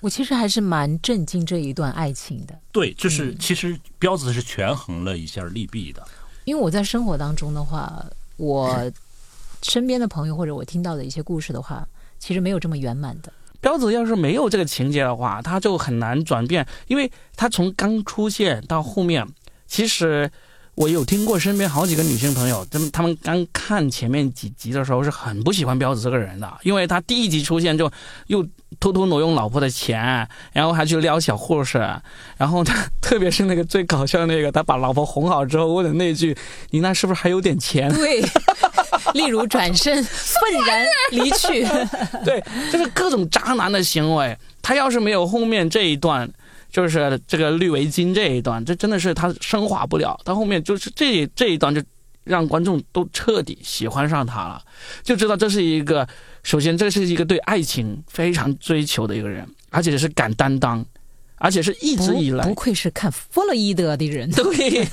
[0.00, 2.58] 我其实还是蛮震惊这一段爱情的。
[2.72, 6.06] 对，就是其实彪子是权衡了一下利弊的。
[6.44, 8.04] 因为我在生活当中的话，
[8.36, 8.90] 我
[9.62, 11.86] 身边的朋友或者我听到的一些故事的话，
[12.18, 13.32] 其实没有这么圆满的。
[13.60, 19.26] 彪子要是没有这个情节的话，他就很难转变，因为他从刚出现到后面，
[19.66, 20.30] 其实。
[20.78, 27.90] 我有听过身边好几个女性朋友，他们他们刚看前面几集的时候是很不喜欢彪子这个人的，因为他第一集出现就
[28.28, 28.46] 又
[28.78, 31.78] 偷偷挪用老婆的钱，然后还去撩小护士，
[32.36, 36.36] 然后他特别是那个最搞笑的那个，他把老婆哄好之后问的那句
[36.70, 38.20] ：“你那是不是还有点钱？”对，
[39.14, 41.66] 例如转身愤然离去，
[42.24, 44.38] 对，就是各种渣男的行为。
[44.62, 46.30] 他要是没有后面这一段。
[46.70, 50.18] 就是这个绿围巾这一段，这真的是他升华不了。
[50.24, 51.82] 到后面就是这这一段，就
[52.24, 54.62] 让观众都彻底喜欢上他了，
[55.02, 56.06] 就知道这是一个，
[56.42, 60.84] 首先这是一个对爱情非常追求的一个人，而且是敢担当。
[61.38, 64.30] 而且是一直以来，不愧是看弗洛伊德的人。
[64.32, 64.86] 对，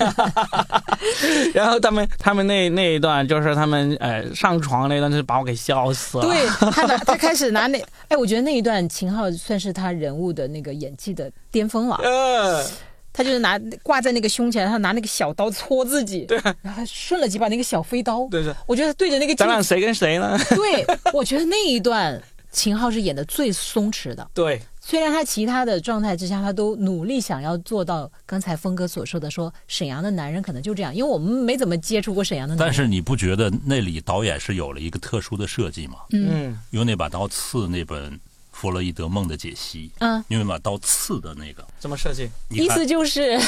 [1.54, 6.26] 然后他们他们那那一段就是他们呃上床那段，就把我给笑死了。
[6.26, 12.00] 对他拿他开始 拿那哎，我觉得那一段秦昊算是他人物的那个演技的巅峰了。
[12.04, 12.66] 嗯，
[13.12, 18.28] 他就是拿挂在那个胸前，他拿那个小刀戳自己，对，然后顺了几把那个小飞刀。
[18.30, 20.38] 对对，我觉得对着那个咱俩谁跟谁呢？
[20.50, 24.28] 对，我觉得那一段秦昊是演的最松弛的。
[24.34, 24.62] 对。
[24.88, 32.68] 虽然他其他的状态之下，他都努力想要做到刚才峰哥所说的，说沈阳的男人可能就这样，因为我们没怎么接触过沈阳的男人。
[32.68, 35.96] 但是你不觉得那里导演是有了一个特殊的设计吗？
[36.12, 38.12] 嗯，用那把刀刺那本
[38.52, 42.30] 《弗洛伊德梦的解析》，嗯，用那把刀刺的那个怎么设计？
[42.52, 43.42] 意思就是，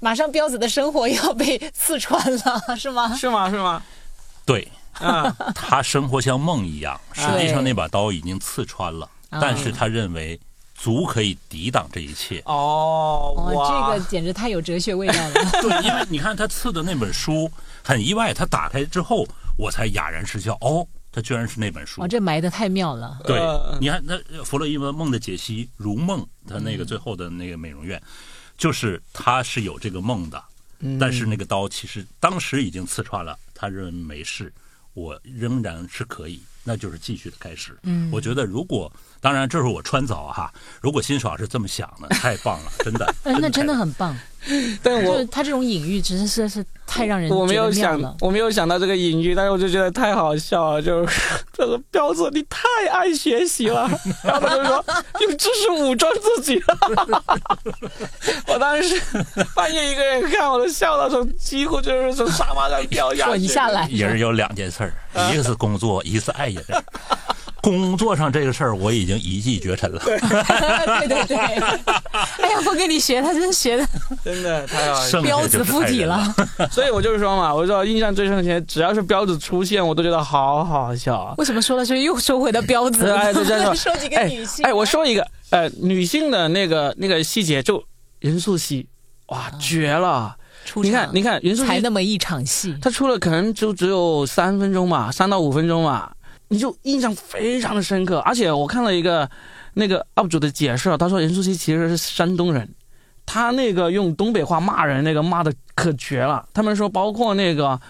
[0.00, 3.14] 马上彪子的生活要被刺穿了， 是吗？
[3.14, 3.50] 是吗？
[3.50, 3.82] 是吗？
[4.46, 10.40] 对，啊，他生活像梦一样，实际上那把刀已经刺穿了，但是他认为。
[10.84, 13.32] 足可以抵挡这一切哦！
[13.54, 15.32] 哇，这个简直太有哲学味道了。
[15.62, 17.50] 对，因为你看他赐的那本书，
[17.82, 20.52] 很意外，他打开之后，我才哑然失笑。
[20.60, 22.02] 哦，他居然是那本书。
[22.02, 23.18] 哦，这埋的太妙了。
[23.24, 23.40] 对，
[23.80, 27.98] 你看那弗洛伊德梦的解析，如梦，他那个最后的那个美容院，
[28.58, 30.44] 就是他是有这个梦的，
[31.00, 34.52] 但是那个刀其实当时已经刺穿了，他认为没事，
[34.92, 37.74] 我仍然是可以，那就是继续的开始。
[37.84, 38.92] 嗯，我觉得如果。
[39.24, 40.52] 当然，这是我穿凿哈。
[40.82, 43.14] 如果辛爽是这么想的， 太棒了，真的。
[43.24, 44.14] 那真的很棒。
[44.82, 50.82] 但我他这种隐喻，真的是是太让人我没有想，我没有想到这个隐喻，但是我就觉得太好笑了。
[50.82, 51.18] 就是
[51.54, 53.88] 这个彪子，你太爱学习了，
[54.22, 54.84] 然 后他就说
[55.20, 56.62] 用知识武装自己。
[58.46, 59.00] 我当时
[59.54, 63.46] 半夜一个人看，我都笑到从几乎就是从沙发上掉下去。
[63.46, 64.92] 下来，人有两件事儿，
[65.32, 66.62] 一个是工作，一个是爱人。
[67.64, 69.98] 工作上这个事儿我已经一骑绝尘了。
[70.04, 70.18] 对
[71.08, 73.88] 对对，哎呀，不跟你学，他真学的
[74.22, 76.22] 真的太好，标子附体了。
[76.70, 81.34] 所以我就是说嘛，我说印象最深的，只要是标子出现，我都觉得好好笑。
[81.38, 83.08] 为什么说了说又收回到标子？
[83.08, 84.62] 哎，对对对， 说几个女性。
[84.66, 87.82] 哎，我说一个，呃，女性的那个那个细节，就
[88.20, 88.84] 任素汐，
[89.28, 90.36] 哇，绝了！
[90.76, 96.12] 你看，你看，任素汐才那么一场戏，他出了可能就只有三分钟吧，三到五分钟吧。
[96.48, 99.28] 你就印象非常的深刻，而且我看了一个
[99.74, 102.68] 那个 UP 主的解释，他说任素汐其实是山东人，
[103.26, 106.46] 他那个用东北话骂人那个骂的可绝了。
[106.52, 107.80] 他们说包括那个，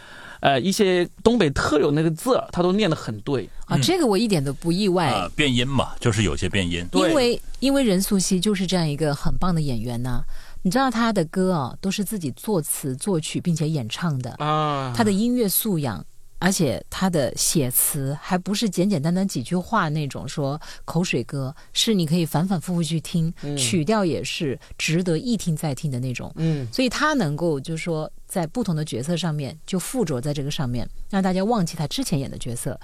[0.41, 3.77] 呃一些东北特有那个字，他都念得很对啊。
[3.79, 5.29] 这个我一点都不意外。
[5.35, 6.87] 变音嘛，就是有些变音。
[6.93, 10.23] 因为因为任素汐就是这样一个很棒的演员呢。
[10.67, 14.95] 你知道他的歌啊，都是自己作词作曲并且演唱的啊。
[14.97, 16.03] 他的音乐素养，
[16.45, 26.31] 而且他的写词还不是简简单单几句话那种说口水歌，是你可以反反复复去听，曲调也是值得一听再听的那种。
[26.37, 32.79] 嗯，所以他能够就是说在不同的角色上面就附着在这个上面，让大家忘记他之前演的角色。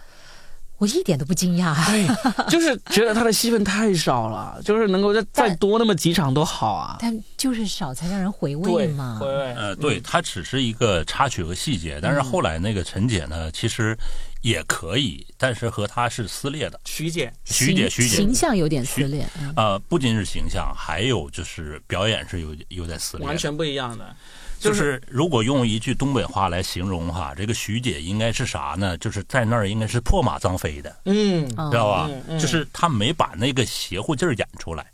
[0.80, 6.96] 我一点都不惊讶，对，就是觉得他的戏份太少了，就是能够再再多那么几场都好啊。
[6.98, 9.18] 但就是少才让人回味嘛。
[9.20, 9.52] 回味。
[9.52, 13.94] 呃，对，他只是一个插曲和细节，但是后来那个陈姐呢，其实
[14.40, 16.80] 也可以，但是和他是撕裂的。
[16.86, 19.28] 徐姐，徐姐，徐姐形象有点撕裂。
[19.56, 24.16] 呃，不仅是形象，还有就是表演是有有点撕裂，完全不一样的。
[24.60, 28.96] 就是如果用一句东北话来形容哈，这个徐姐应该是啥呢？
[28.98, 32.10] 就是在那儿应该是破马张飞的，嗯，知道吧？
[32.38, 34.86] 就是她没把那个邪乎劲儿演出来，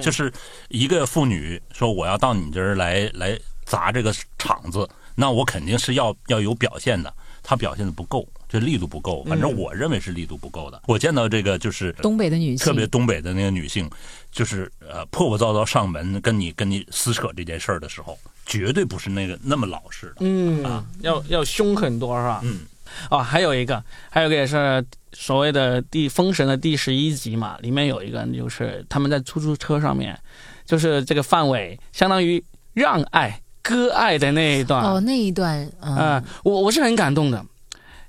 [0.00, 0.32] 就是
[0.68, 7.12] 一个妇女说我要到你这儿来来砸这个场子，那我肯定是要要有表现的，
[7.42, 8.26] 她表现的不够。
[8.48, 10.82] 这力度不够，反正我认为是力度不够的。
[10.88, 13.88] 我见到这个就是东北的女性，特别东北的那个女性，
[14.32, 18.18] 就是呃破破糟糟上门跟你跟你撕扯这件事儿的时候，
[18.50, 20.16] 绝对不是那个那么老实的。
[20.18, 22.40] 嗯啊，要要凶很多是吧？
[22.42, 22.62] 嗯，
[23.08, 30.18] 哦，还有一个，还有一个也是所谓的第封神的第十一集嘛，里面有一个就是他们在出租车上面，
[30.66, 32.42] 就是这个范伟相当于
[32.74, 34.82] 让爱割爱的那一段。
[34.82, 37.46] 哦，那一段啊，我我是很感动的。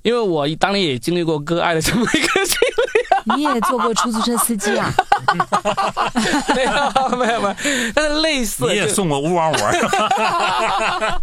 [0.01, 4.91] 因为我当年也经历过割爱的这么一个经历，你也做过出租车司机啊？
[6.55, 6.71] 没有
[7.17, 7.55] 没有没有，
[7.93, 8.65] 但是类似。
[8.67, 9.57] 你也送过乌王我？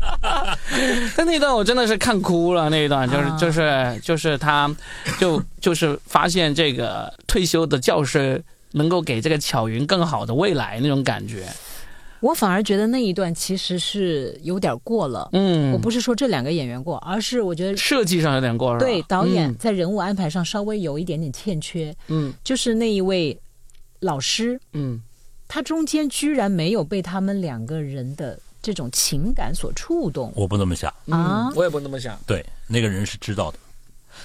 [1.16, 4.70] 但那段我真的是看哭了，那一段就是就是就是他，
[5.18, 8.42] 就就是发现这个退休的教师
[8.72, 11.46] 能够给这个巧云更好的未来那种感觉。
[12.20, 15.28] 我反而觉得那一段其实是有点过了。
[15.32, 18.78] 嗯，我不是说这两个演员过，而是我觉得设计上有点过了。
[18.78, 21.94] 对，导演在人物安排上稍微有一点点欠缺。
[22.08, 23.38] 嗯，就是那一位
[24.00, 25.00] 老师，嗯，
[25.46, 30.32] 他中间居然没有被他们两个人的这种情感所触动。
[30.34, 32.18] 我不那么想啊，我也不那么想。
[32.26, 33.58] 对，那个人是知道的。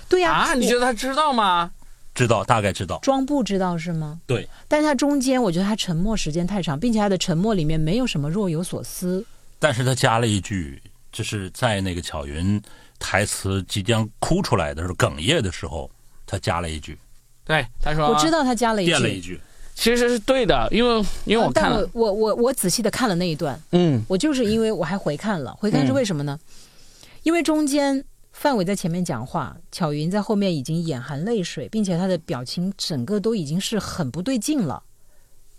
[0.10, 1.72] 对呀，啊，你觉得他知道吗？
[2.16, 4.22] 知道，大概知道，装不知道是吗？
[4.28, 9.26] 对，但是他中间，我觉得他沉默时间太长，并且他的沉默里面没有什么若有所思。
[9.58, 12.62] 但是他加了一句，就是在那个巧云
[13.00, 15.90] 台词即将哭出来的时候，哽咽的时候，
[16.28, 16.98] 他加了一句。
[17.46, 19.42] 对，他说：“我知道他加了一句，垫了一句，
[19.74, 26.40] 其实是对的，因为因为我看了，我我我仔细的看了那一段，嗯，我就是因为我还回看了，回看是为什么呢？
[27.24, 34.84] 因为中间。”范伟在前面讲话，巧云在后面已经眼含泪水，并且他的表情整个都已经是很不对劲了，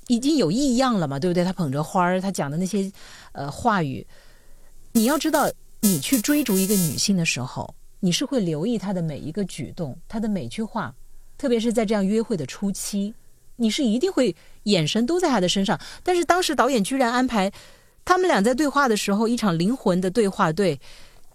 [0.09, 1.45] 已经有异样了嘛，对不对？
[1.45, 2.91] 他捧着花儿，他讲的那些
[3.33, 4.05] 呃话语，
[4.93, 5.49] 你要知道，
[5.81, 10.95] 你去追逐一个女性的时候，你是会留意她的每一个举动，她的每句话，
[11.39, 13.15] 特别是在这样约会的初期，
[13.57, 15.81] 你是一定会眼神都在她的身上。
[16.03, 17.53] 但是当时导演居然安排
[18.05, 20.79] 他们俩在对话的时候，一场灵魂的对话，对。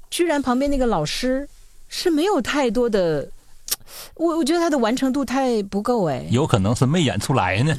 [0.09, 1.47] 居然旁边那个老师
[1.87, 3.27] 是没有太多的，
[4.15, 7.75] 我我觉得他的完成度太不够哎，有可能是没演出来呢，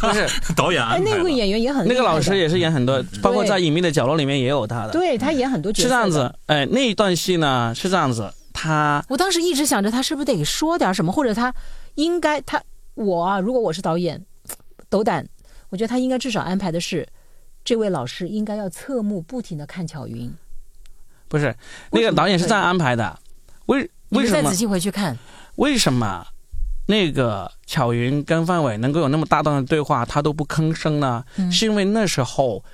[0.00, 0.26] 不是。
[0.56, 1.10] 导演安排。
[1.10, 5.82] 那个演员也很，那个老师也是演很多，包括在隐秘的角落里面也有他的，对他演很多角色。
[5.84, 11.52] 是这样子，哎，那一段戏呢是这样子，他我当时一直想着他是不是得说点什么，或者他
[11.94, 12.62] 应该他
[12.94, 14.22] 我啊，如果我是导演，
[14.88, 15.26] 斗胆，
[15.70, 17.06] 我觉得他应该至少安排的是，
[17.64, 20.30] 这位老师应该要侧目不停的看巧云。
[21.30, 21.54] 不是，
[21.92, 23.16] 那个导演是这样安排的，
[23.66, 24.42] 为为什么？
[24.42, 25.16] 再仔细回去看，
[25.54, 26.26] 为什么
[26.86, 31.24] 那个巧云跟范伟能够有那么大段的对话，他都不吭声呢？
[31.52, 32.64] 是因为那时候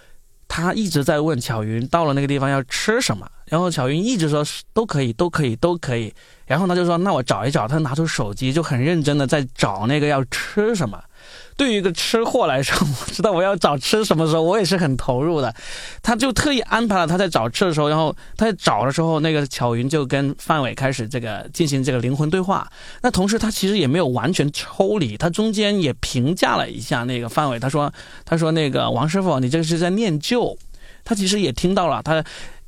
[0.49, 4.43] 他一直在问巧云到了那个地方要吃什么，然后巧云一直说
[4.73, 6.15] 都可以，都可以，都可以。
[6.47, 10.99] 然后他就说那我找一找，他拿出手机就很认真的在找那个要吃什么。
[11.57, 15.55] 对于一个吃货来说，我知道我要找吃什么时候，我也是很投入的。
[16.03, 22.71] 他就特意安排了他在找吃的时候，然后他在找的时候，那个巧云就跟范伟开始这个进行这个灵魂对话。
[23.01, 27.91] 那同时他其实也没有完全抽离，他中间也评价了一下那个范伟，他说
[28.27, 30.57] ：“他说那个王师傅，你这个是在念旧。”
[31.05, 32.23] 他其实也听到了，他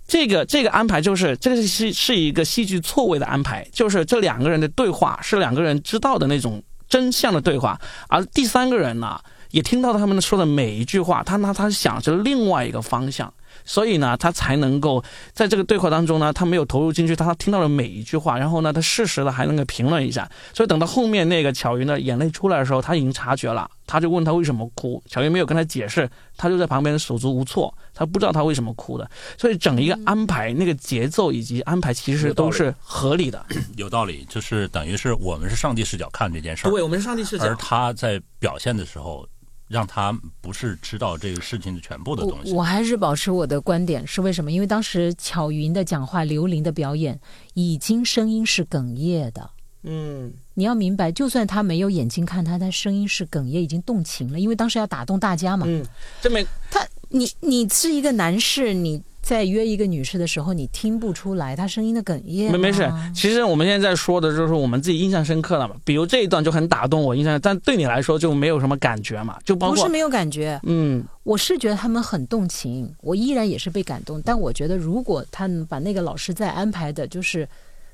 [0.06, 6.62] 这个这个安排就是这个是是一个戏剧错位的安排，就是这两个人的对话是两个人知道的那种。
[6.88, 9.20] 真相的对话，而第三个人呢，
[9.50, 13.32] 也听到他们说的每一句话，他那他想着另外一个方向，
[13.68, 15.04] 所以呢，他才能够
[15.34, 20.26] 在这个对话当中呢，他没有投入进去，他听到了每一句话，然后呢，他适时的还能够评论一下。
[20.54, 26.08] 所以等到后面那个巧云的眼泪出来的时候，他已经察觉了，他就问他为什么哭，巧云没有跟他解释，
[26.38, 29.08] 他就在旁边手足无措，他不知道他为什么哭的。
[29.36, 33.44] 所以整一个安排那个节奏以及安排其实都是合理的，
[33.76, 39.28] 有道理，就是等于是我们是上帝视角看这件事儿，对，我们是上帝视角，而他在表现的时候。
[39.68, 42.52] 让他不是知道这个事情的全部的东西。
[42.52, 44.50] 我还是保持我的观点，是为什么？
[44.50, 47.20] 因为当时巧云的讲话、刘玲的表演，
[47.54, 49.48] 已经声音是哽咽的。
[49.82, 54.40] 嗯，你要明白，就算他没有眼睛看他，他声音是哽咽，已经动情了。
[54.40, 55.66] 因为当时要打动大家嘛。
[55.68, 55.84] 嗯，
[56.20, 59.02] 这没他，你你是一个男士，你。
[59.20, 62.50] 在约一个女士的时候，你听不出来她声音的哽咽。
[62.50, 65.74] 没没事，其实我们现在在说的就是我们自己印象深刻了嘛。
[65.84, 69.38] 比如这一段就很打动我印象，但对你来说就没有什么感觉嘛。
[69.44, 74.22] 就包括不是没有感觉，嗯，我是觉得他们很动情，我依然也是被感动。
[74.22, 77.46] 但我觉得如果他们把那个老师再安排的，就是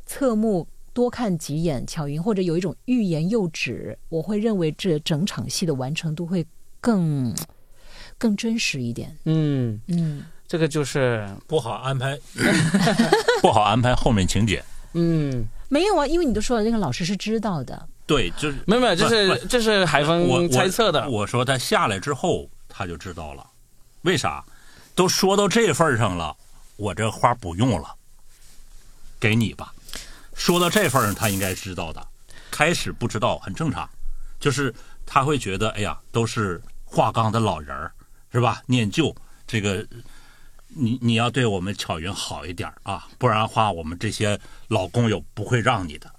[0.06, 6.46] 侧目多看几眼巧云，或者有一种欲言又止，我会认为这整场戏的完成度会
[6.80, 7.34] 更
[8.18, 9.16] 更真实一点。
[9.24, 10.22] 嗯嗯。
[10.54, 12.16] 这个就是不好安排，
[13.42, 14.64] 不好安排后面情节。
[14.92, 17.88] 嗯，没有啊，因为你都说了，那个老师是知道的。
[18.06, 21.10] 对，就是没有没有，这是这是海峰猜测的。
[21.10, 23.44] 我说他下来之后他就知道了，
[24.02, 24.44] 为啥？
[24.94, 26.36] 都说到这份上了，
[26.76, 27.92] 我这花不用了，
[29.18, 29.74] 给你吧。
[30.36, 32.00] 说到这份上，他应该知道的。
[32.52, 33.90] 开始不知道很正常，
[34.38, 34.72] 就是
[35.04, 37.90] 他会觉得，哎呀，都是化钢的老人儿，
[38.30, 38.62] 是吧？
[38.66, 39.12] 念旧
[39.48, 39.84] 这个。
[40.76, 46.10] 你你要对我们巧云好一点啊，不然的话，我们这些老工友不会让你的。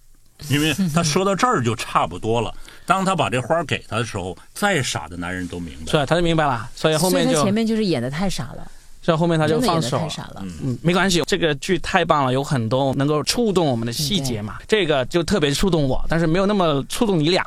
[0.50, 2.54] 因为他说到这儿就差不多了。
[2.86, 5.92] 当他把这花给他的时候，再傻的男人都明白。
[5.92, 6.70] 是，他就明白了。
[6.76, 8.70] 所以后面就前面就是演的太傻了。
[9.06, 10.00] 所以后面他就放手。
[10.00, 10.44] 太傻了。
[10.64, 14.56] 嗯，没关系，这个剧太棒了，有很多能够触动我们的细节嘛。
[14.68, 17.46] 这个就特别触动我，但是没有那么触动你俩。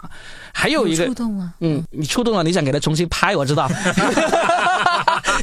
[0.55, 3.69] 还有一个触动啊，嗯，你触动了，你想给他重新拍，我知道。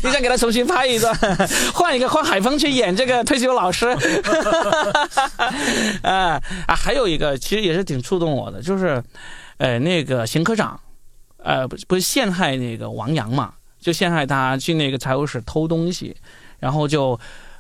[0.04, 1.14] 你想给他重新拍一段，
[1.74, 3.88] 换一个换海峰去演这个退休老师。
[6.04, 9.02] 啊啊，还有一个其实也是挺触动我的，就是，
[9.58, 10.80] 呃，那个邢科长，
[11.38, 13.54] 呃，不不是陷害那个王阳嘛，
[13.86, 16.16] 就陷害他去那个财务室偷东西，
[16.58, 17.20] 然后就，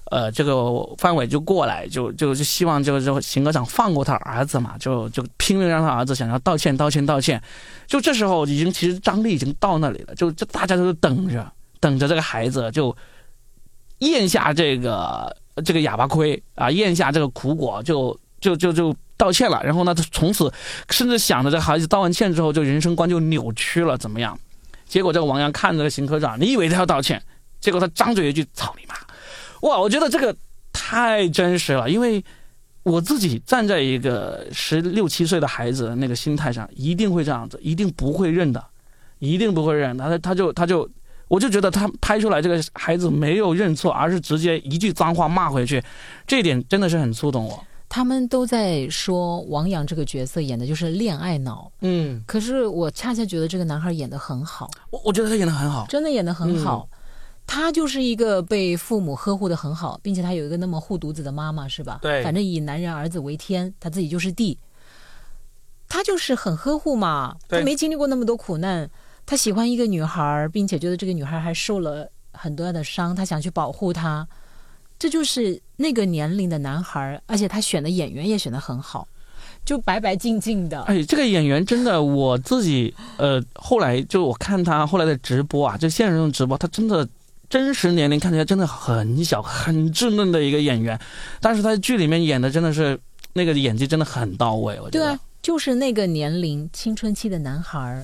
[0.09, 7.39] 呃，这个范伟就过来，就就就希望就就邢科长放过他儿子嘛，就就拼命让他儿子想要道歉道歉道歉，
[7.85, 11.51] 就这时候已经其实张力已经到那里了，就就大家都等着。
[11.81, 12.95] 等着这个孩子就
[13.99, 19.61] 咽下这个这个哑巴亏啊，咽下这个苦果，就就就就道歉了。
[19.63, 20.51] 然后呢，他从此
[20.89, 24.35] 甚至想着这孩子道完歉之后，就人生观就扭曲了，怎么样？
[24.85, 27.21] 结果这个王阳看着邢科长，你以为他要道歉，
[27.59, 28.95] 结果他张嘴一句“操你妈”！
[29.67, 30.35] 哇，我觉得这个
[30.71, 32.23] 太真实了，因为
[32.83, 38.63] 我自己站在一个十六七岁的孩子那个心态上，一定会这样子，一定不会认的，
[39.19, 39.97] 一定不会认。
[39.97, 40.89] 他他就他就。
[41.27, 45.83] 我就觉得他拍出来这个孩子没有认错，而是直接一句脏话骂回去，
[46.27, 47.65] 这一点真的是很触动我。
[47.87, 54.69] 他们都在说王阳这个角色演的就是恋爱脑，嗯，可是我恰恰觉得这个男孩演的很好。
[54.89, 56.87] 我我觉得他演的很好，真的演的很好。
[57.47, 61.99] 他就是一个被父母呵护的很好，并且他有一个那么护犊子的妈妈，是吧？
[62.01, 64.57] 对，反正以男人儿子为天，他自己就是地，
[65.87, 67.37] 他就是很呵护嘛。
[67.47, 68.89] 他没经历过那么多苦难。
[69.27, 74.27] 他喜欢一个女孩，并且觉得这个女孩还受了很多的伤，他想去保护她。
[75.05, 79.07] 这就是那个年龄的男孩，而且他选的演员也选的很好，
[79.63, 80.81] 就白白净净的。
[80.81, 87.07] 哎，这个演员真的，我自己呃，后来就我看他后来的直播啊，就现实中直播，他真的
[87.47, 90.99] 真实年龄看起来真的很小，很稚嫩的一个演员，
[91.39, 92.99] 但是他在剧里面演的真的是
[93.33, 95.13] 那个演技真的很到位，我觉得。
[95.13, 98.03] 对，就是那个年龄青春期的男孩。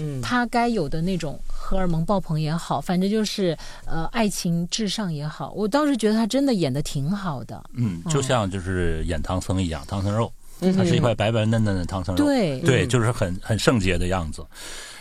[0.00, 7.62] 嗯，他该有的那种荷尔蒙爆棚也好，反正就是呃，爱情至上也好，我当时觉得他真的演的挺好的。
[7.74, 14.44] 嗯，就像就是演唐僧一样，唐僧肉，他是一块白白嫩嫩的唐僧肉，对对，就是很很圣洁的样子。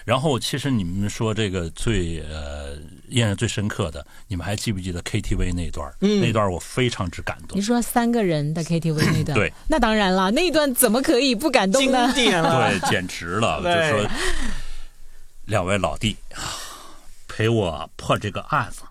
[0.03, 2.75] 然后其实你们说这个最呃
[3.09, 5.93] 印象最深刻的，你们还记不记得 KTV 那段？
[6.01, 7.55] 嗯，那段我非常之感动。
[7.55, 12.11] 你说三个人的 KTV 那段，对，那当然了，那一段怎么可以不感动呢？
[12.15, 14.09] 经典了，对，简直了，就说。
[15.45, 16.15] 两位老弟
[17.27, 18.81] 陪我破这个案子，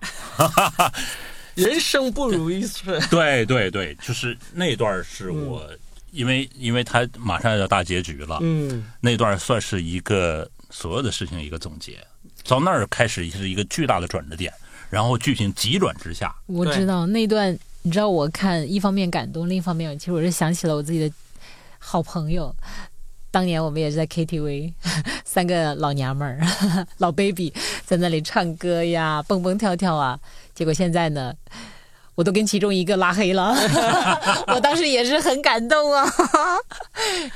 [1.55, 3.01] 人生不如意事。
[3.11, 5.69] 对对对，就是那段是我，
[6.11, 12.05] 因为因为他马上要大结局了，嗯，那段算是一个所有的事情一个总结，
[12.45, 14.53] 从那儿开始是一个巨大的转折点，
[14.89, 16.35] 然后剧情急转直下。
[16.47, 21.15] 我知道那段，你知道我看一方面感动，另一方面其实我是想起了我自己的
[21.79, 22.55] 好朋友。
[23.31, 24.73] 当年我们也是在 KTV，
[25.25, 26.41] 三个老娘们儿、
[26.99, 27.53] 老 baby
[27.85, 30.19] 在那里唱歌呀、蹦蹦跳跳啊。
[30.55, 31.33] 结果现在呢，
[32.17, 33.55] 我都跟其中一个拉黑了。
[34.49, 36.05] 我当时也是很感动啊，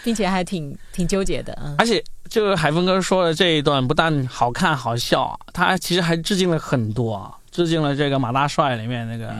[0.02, 1.56] 并且还挺挺纠结的。
[1.78, 9.32] 而且，就是海峰哥说的这一段，不但好看好笑，他其实还致敬了很多，致敬了这个马大帅里面那个，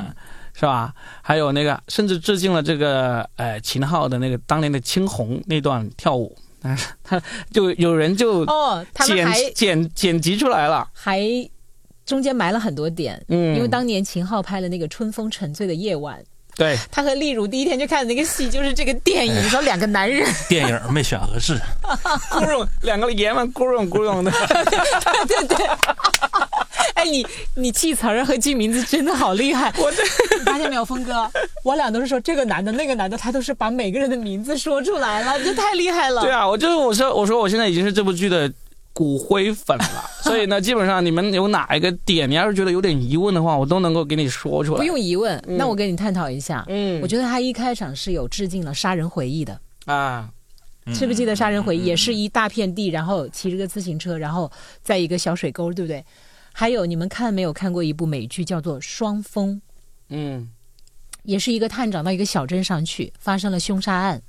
[0.54, 0.94] 是吧？
[1.20, 6.34] 还有那个，甚至致敬了这个，呃，秦昊的那个当年的青红那段跳舞。
[7.02, 7.20] 他
[7.52, 11.20] 就有人就哦，他剪剪剪辑出来了，还
[12.06, 13.22] 中间埋了很多点。
[13.28, 16.18] 嗯，因为当年秦昊拍了那个《春风沉醉的夜晚》，
[16.56, 21.54] 对，他和丽茹第一天就看的那个戏就是这个电影，说两个男人，电影没选合适，
[22.30, 24.30] 咕噜两个爷们咕噜咕噜的，
[25.26, 25.66] 对对对。
[26.94, 29.72] 哎，你你记词儿和记名字真的好厉害！
[29.78, 30.04] 我这
[30.44, 31.28] 发现没有，峰哥，
[31.64, 36.22] 我俩都是说这个男的那个男的，他都是把每个人的名字说出来了， 这太厉害了。
[36.22, 38.52] 对啊，我就是我说我说我现在已经是这部剧的
[38.92, 44.78] 骨灰粉了， 所以呢，基本上你们有哪一个点，你要是觉得有点疑问的话，我都能够给你说出来。
[44.78, 46.62] 不用疑问，那我跟你探讨一下。
[46.68, 50.28] 嗯，我觉得他一开场是有致敬了《杀人回忆》的啊，
[50.92, 54.52] 记不记得《杀人回忆》也是一大片地，然后骑着个自行车，然后
[54.82, 56.04] 在一个小水沟，对不对？
[56.52, 59.56] 还有你们看没有看过一部美剧叫做《双峰》？
[60.10, 60.48] 嗯，
[61.24, 64.22] 也是一个探长到一个小镇上去，发生了凶杀案，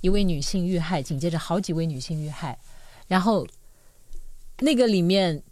[0.00, 2.58] 一位女性遇害，紧接着好几位女性遇害，
[3.06, 3.46] 然后
[4.58, 5.42] 那个里面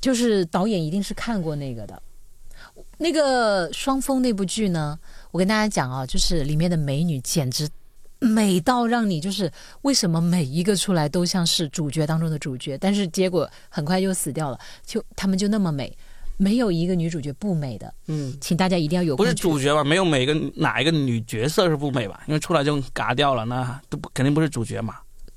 [0.00, 2.02] 就是导演一定是看过那个的。
[2.98, 4.98] 那个《双峰》那部剧呢，
[5.30, 7.68] 我跟大家讲啊，就是里面的美女简直。
[8.20, 14.58] 美到让你就是为什么每一个出来都像是主角当中的主角，但是结果很快就死掉了。
[14.86, 15.94] 就他们就那么美，
[16.36, 17.92] 没有一个女主角不美的。
[18.06, 19.84] 嗯，请大家一定要有不是主角吧？
[19.84, 22.22] 没有每个哪一个女角色是不美吧？
[22.26, 24.96] 因为出来就嘎掉了，那都不肯定不是主角嘛。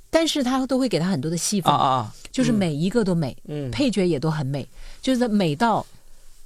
[0.09, 4.67] 但是他都会给他很多的戏份啊啊，就是每一个都美，嗯，配角也都很美，
[5.01, 5.85] 就是美到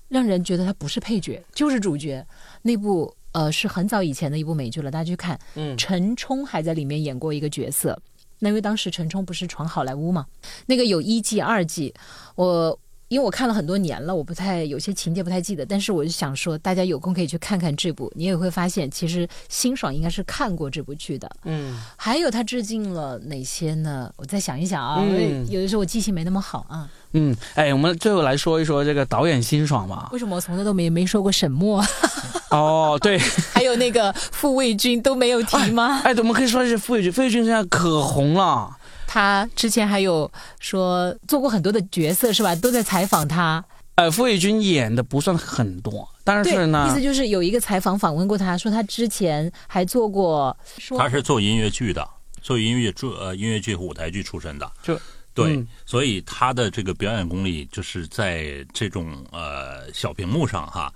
[0.09, 2.25] 让人觉得他不是配角就是主角。
[2.61, 3.13] 那部。
[3.33, 5.39] 呃，是很早以前的一部美剧了，大家去看。
[5.55, 7.97] 嗯，陈冲还在里面演过一个角色。
[8.39, 10.25] 那因为当时陈冲不是闯好莱坞嘛，
[10.65, 11.93] 那个有一季、二季。
[12.35, 12.77] 我
[13.11, 21.29] 因为我看了很多年了，我不太有些情节不太记得，但是我就想说，大家有空可以去看看这部，你也会发现，其实辛爽应该是看过这部剧的。
[21.43, 24.09] 嗯，还有他致敬了哪些呢？
[24.15, 25.03] 我再想一想啊，
[25.49, 26.89] 有的时候我记性没那么好啊。
[27.11, 30.07] 嗯，哎，我们最后来说一说这个导演辛爽吧。
[30.13, 31.83] 为什么我从来都没没说过沈墨？
[32.49, 33.17] 哦，对，
[33.53, 35.99] 还有那个傅卫军都没有提吗？
[36.05, 38.77] 哎，我们可以说是傅卫军，傅卫军现在可红了。
[39.13, 40.31] 他之前还有
[40.61, 42.55] 说做过很多的角色，是吧？
[42.55, 43.61] 都在采访他。
[43.95, 50.55] 呃，傅卫军演的不算很多，但是呢，意思就是有一个采访访问过他，说他之前还做过。
[50.97, 52.07] 他是做音乐剧的，
[52.41, 54.71] 做音乐剧呃音乐剧和舞台剧出身的。
[54.81, 54.97] 就
[55.33, 60.93] 对，所以他的这个表演功力就是在这种呃小屏幕上哈。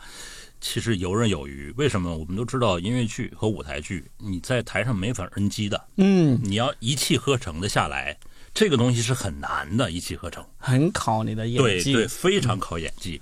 [0.61, 2.17] 其实游刃有余，为什么？
[2.17, 8.17] 我们都知道音乐剧和舞台剧，你在台上没法 NG 的，嗯，你要一气呵成的下来，
[8.53, 13.21] 这个东西是很难的，一气呵成，很考你的演技，对对，非常考演技。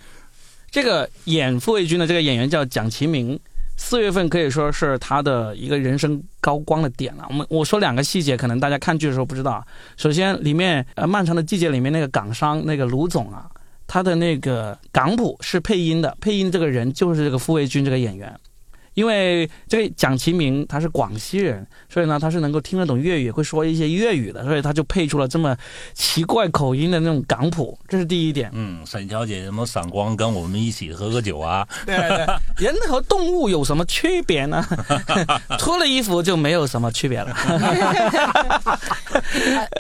[0.71, 3.37] 这个演傅卫军的这个演员叫蒋奇明，
[3.77, 7.25] 四月份可以说是他的一个人生高光的点了。
[7.29, 9.65] 我们我说两个细节，可能大家看剧的时候不知道。
[9.97, 13.49] 首先，里面呃《漫长的季节》里面那个港商那个卢总啊。
[13.87, 18.33] 他的那个港普是配音的，配音这个人就是这个傅卫军这个演员。
[18.93, 25.57] 因为这个蒋奇明他是广西人，所以呢他是能够听得懂粤语，会说一些粤语的，所以他就配出了这么
[25.93, 28.51] 奇怪口音的那种港普，这是第一点。
[28.53, 31.67] 嗯，沈小姐，什么闪光跟我们一起喝个酒啊？
[31.87, 32.27] 对对，
[32.57, 34.63] 人和动物有什么区别呢？
[35.57, 37.33] 脱了衣服就没有什么区别了。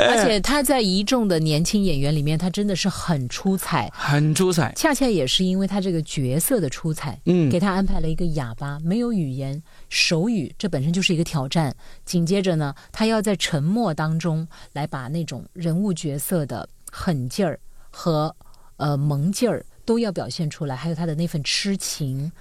[0.09, 4.73] 而且他在一众的年轻演员里面，他真的是很出彩，很出彩。
[4.75, 9.02] 恰恰也是因为他这个角色的出彩，嗯，给他安排了一个哑巴，没有。
[9.03, 11.75] 有语言手语，这本身就是一个挑战。
[12.05, 17.59] 紧接着呢，他要在沉默当中来把那种人物角色的狠劲儿
[17.91, 18.35] 和
[18.77, 22.31] 呃萌劲儿都要表现出来，还有他的那份痴情，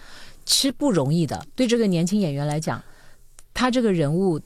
[0.46, 1.44] 其实不容易的。
[1.54, 2.82] 对这个年轻演员来讲，
[3.52, 4.40] 他这个人物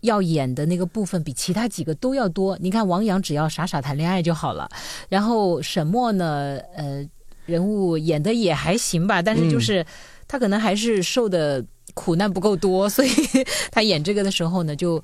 [0.00, 2.58] 要演的那个部分比其他几个都要多。
[2.60, 4.68] 你看王阳只要傻傻谈恋爱就好了，
[5.08, 7.06] 然后沈墨呢，呃，
[7.46, 9.84] 人物演的也还行吧，但是就是。
[10.28, 11.64] 他可能还是受的
[11.94, 13.10] 苦难不够多，所以
[13.72, 15.02] 他演这个的时候呢，就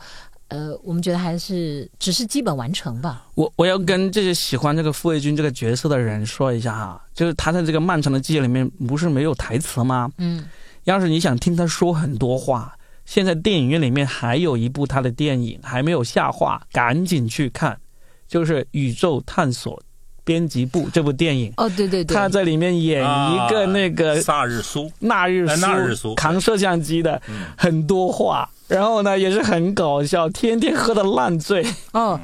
[0.48, 3.26] 呃，我们觉得还是只是基本完成吧。
[3.34, 10.10] 我我要跟这些喜欢这个傅卫军这个角色的人说一下哈，就是他在这个漫长的季节里面不是没有台词吗？
[10.18, 10.44] 嗯，
[10.84, 17.80] 要是你想听他说很多话，现在电影院里面还有一部他的电影还没有下画，赶紧去看，
[18.28, 19.82] 就是《宇宙探索
[20.24, 21.52] 编辑部》这部电影。
[21.56, 27.20] 哦，对对对，他在里面演一个那个萨日苏、纳日苏、纳日苏扛摄像机的，
[27.56, 28.48] 很多话。
[28.66, 31.64] 然后呢，也是很搞笑，天天喝的烂醉。
[31.92, 32.18] 哦，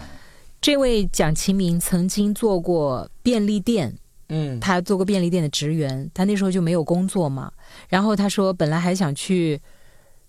[0.60, 3.94] 这位蒋奇明曾经做过便利店，
[4.30, 7.52] 嗯，他做过便利店的职员，他那时候就没有工作嘛。
[7.88, 9.60] 然后他说，本来还想去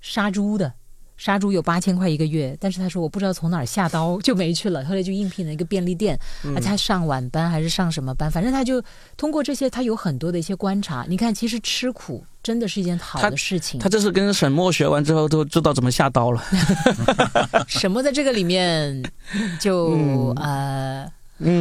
[0.02, 0.74] 杀猪的。
[1.22, 4.84] 杀猪有八千块一个月，但是他说我不知道从哪儿下刀就没去了。
[4.86, 6.18] 后来就应聘了一个便利店，
[6.56, 8.84] 而且他上晚班还是上什么班，反正他就
[9.16, 11.06] 通过这些，他有很多的一些观察。
[11.08, 13.80] 你看，其实吃苦真的是一件好的事情。
[13.80, 16.44] 他这是跟沈墨学完之后都知道怎么下刀了。
[17.68, 19.04] 沈墨在这个里面
[19.60, 21.06] 就呃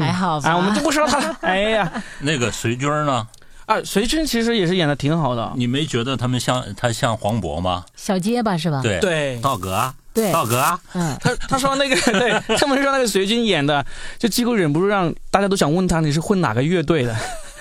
[0.00, 1.36] 还好啊，我们就不说他了。
[1.42, 3.28] 哎呀，那个隋军呢？
[3.70, 5.52] 啊，隋军其实也是演的挺好的。
[5.54, 7.84] 你没觉得他们像他像黄渤吗？
[7.94, 8.80] 小结巴是吧？
[8.82, 13.86] 对对，道哥，对道哥，嗯，他他说那个，对他们说那个隋军演的，
[14.18, 17.16] 就几乎忍不住让大家都想问他你是混哪个乐队的。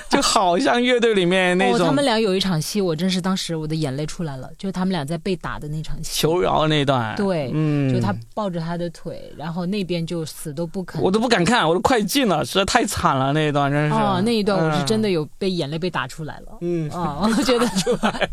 [0.19, 4.49] 就好像乐队里面那种，他们俩有一场戏，我真是当时我的眼泪出来了。
[4.57, 13.93] 就是他们俩在被打的那场戏，求饶那段，对，嗯，就他抱着他的腿，然后那边就死都不肯，我都不敢看，我都快进了，实在太惨了那一段，真是。
[13.93, 18.29] 哦，那一段我是真的有被眼泪被打出来了，嗯，啊，我 觉得出 来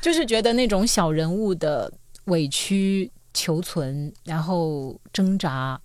[0.00, 1.92] 就是觉得那种小人物的
[2.26, 5.80] 委屈求存，然后挣扎，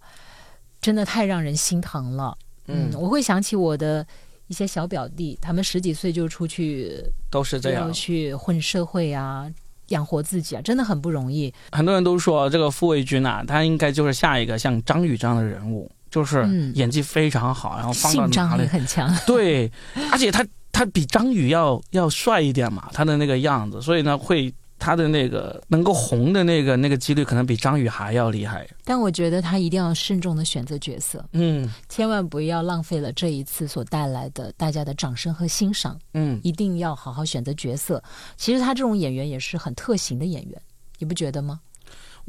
[0.79, 2.37] 真的太让人心疼了。
[2.67, 4.05] 嗯，我会想起我的。
[4.49, 9.49] 一些小表弟，他们十几岁就出去，都是这样去混社会啊，
[9.87, 11.53] 养活自己啊，真的很不容易。
[11.71, 16.45] 很多人都说这个傅卫军啊，他应该就是下一个像张宇这样的人物，就是
[16.75, 19.09] 演技非常好，然后性张力很强。
[19.25, 19.71] 对，
[20.11, 24.53] 而且他他比张宇要要帅一点嘛，他的那个样子，所以呢会。
[24.79, 38.01] 他的那个能够红的那个那个几率可能比张宇还要厉害，但我觉得他一定要慎重的选择角色，嗯，千万不要浪费了这一次所带来的大家的掌声和欣赏，嗯，一定要好好选择角色。
[38.37, 40.61] 其实他这种演员也是很特型的演员，
[40.97, 41.59] 你不觉得吗？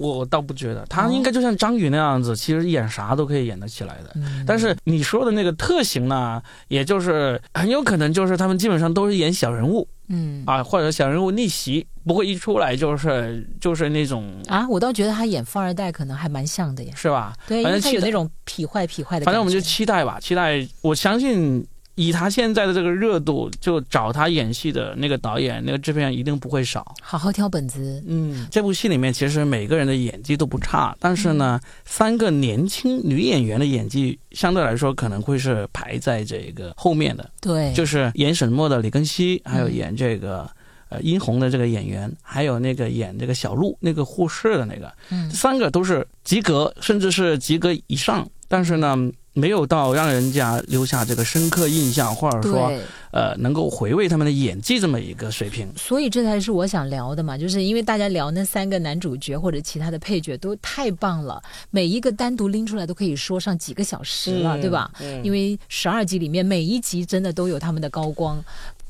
[0.09, 4.15] 我倒不觉得，他应该就像张宇那样子，其实演啥都可以演得起来的。
[4.47, 9.87] 但是你说的那个特型呢，也就是很有可能就是他们基本上都是演小人物。
[10.13, 17.33] 嗯啊，或者小人物逆袭，不会一出来就是就是那种啊，我倒觉得他演富二代可能还蛮像的呀，是吧？
[17.47, 19.25] 对，反正他有那种痞坏痞坏的。
[19.25, 20.67] 反正我们就期待吧，期待。
[20.81, 21.65] 我相信。
[21.97, 26.95] 以他现在的这个热度，就找他演戏的那个导演、那个制片人一定不会少。
[27.03, 28.03] 好好挑本子。
[28.07, 37.31] 嗯，这部戏里面其实每个人的演技都不差，但是呢，三个年轻女演员的演技相对来说可能会是排在这个后面的。
[37.41, 40.49] 对，就是演沈墨的李庚希，还有演这个
[40.89, 48.27] 呃殷红的这个演员，还有那个演这个小璐那个护士的那个，嗯，三个都是及格，甚至是及格以上。
[48.49, 48.97] 但是呢。
[49.33, 52.73] 没有到让人家留下这个深刻印象，或者说，
[53.13, 55.73] 呃，能够回味他们的演技这么一个水平。
[55.77, 64.91] 所以这才是我想聊的嘛，就是因为大家聊那三个男主角或者其他的配角都太棒了，每一个单独拎出来都可以说上几个小时了，对吧？
[65.23, 68.43] 因为十二集里面每一集真的都有他们的高光，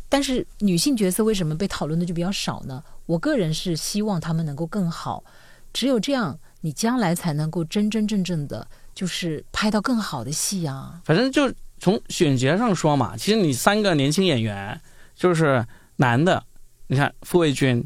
[0.08, 2.82] 但是女性角色为什么被讨论的就比较少呢？
[3.04, 5.22] 我个人是希望他们能够更好，
[5.72, 8.66] 只有这样，你将来才能够真真正正的。
[8.94, 11.00] 就是拍到更好的戏啊！
[11.04, 14.78] 反正就从选角上说嘛，其实你三个年轻演员，
[15.14, 15.64] 就是
[15.96, 16.42] 男的，
[16.86, 17.82] 你看傅卫军、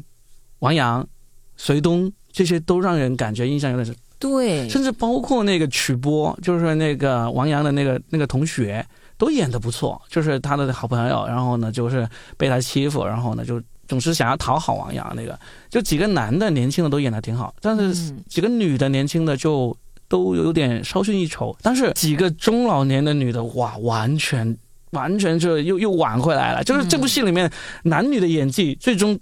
[0.59, 1.07] 王阳、
[1.55, 3.95] 隋东，这些都让人感觉印象有点深。
[4.19, 8.85] 对，甚至包括那个曲波，就是那个王阳的那个那个同学，
[9.17, 15.13] 都演的不错，就是他的好朋友，然后呢，就是被他欺负，然后呢，就总是想要讨好王阳。
[15.15, 15.39] 那个
[15.69, 19.77] 就几个男的年轻的都演的挺好，但是几个女的年轻的就。
[20.07, 24.57] 都有点稍逊一筹，但是几个中老年的女的哇，完全
[24.91, 26.63] 完全就又又挽回来了。
[26.63, 27.51] 就是这部戏里面
[27.83, 29.19] 男女的演技最终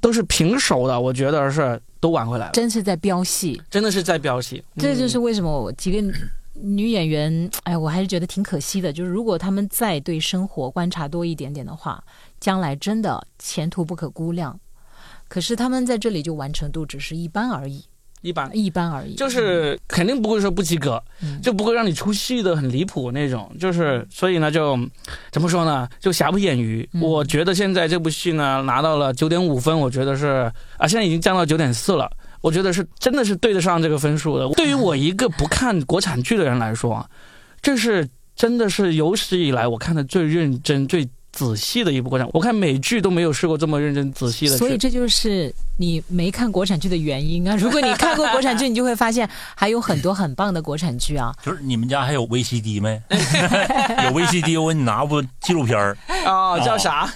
[0.00, 2.52] 都是平手的，我觉得是都挽回来了。
[2.52, 4.62] 真是在飙戏，真的是在飙戏。
[4.76, 6.18] 这就是为什么我几个
[6.54, 8.92] 女演员，哎，我还是觉得挺可惜的。
[8.92, 12.02] 就是如果他们再对生活观察多一点点的话，
[12.38, 14.58] 将来真的前途不可估量。
[15.28, 17.84] 可是他们在这里就完成度只是一般而已。
[18.22, 21.02] 一般一般而已，就是肯定不会说不及格，
[21.42, 23.50] 就不会让你出戏的很离谱那种。
[23.60, 24.78] 就是所以呢，就
[25.30, 26.88] 怎么说呢，就瑕不掩瑜。
[27.00, 32.10] 我觉得现在这部戏呢拿到了九点五分，我觉得是啊，现在已经降到九点四了。
[32.40, 34.48] 我觉得是真的是对得上这个分数的。
[34.54, 37.04] 对于我一个不看国产剧的人来说，
[37.60, 42.26] 这是真的是有史以来我看的最认真、最仔细的一部国产。
[42.32, 44.56] 我看美剧都没有试过这么认真仔细的。
[44.56, 47.54] 所以这就是你没看国产剧的原因啊！
[47.60, 51.34] 如果你看过国产剧，你就会发现还有很多很棒的国产剧啊。
[51.44, 53.00] 就是你们家还有 VCD 没？
[53.10, 57.12] 有 VCD，我给你拿部纪录片儿啊，叫啥？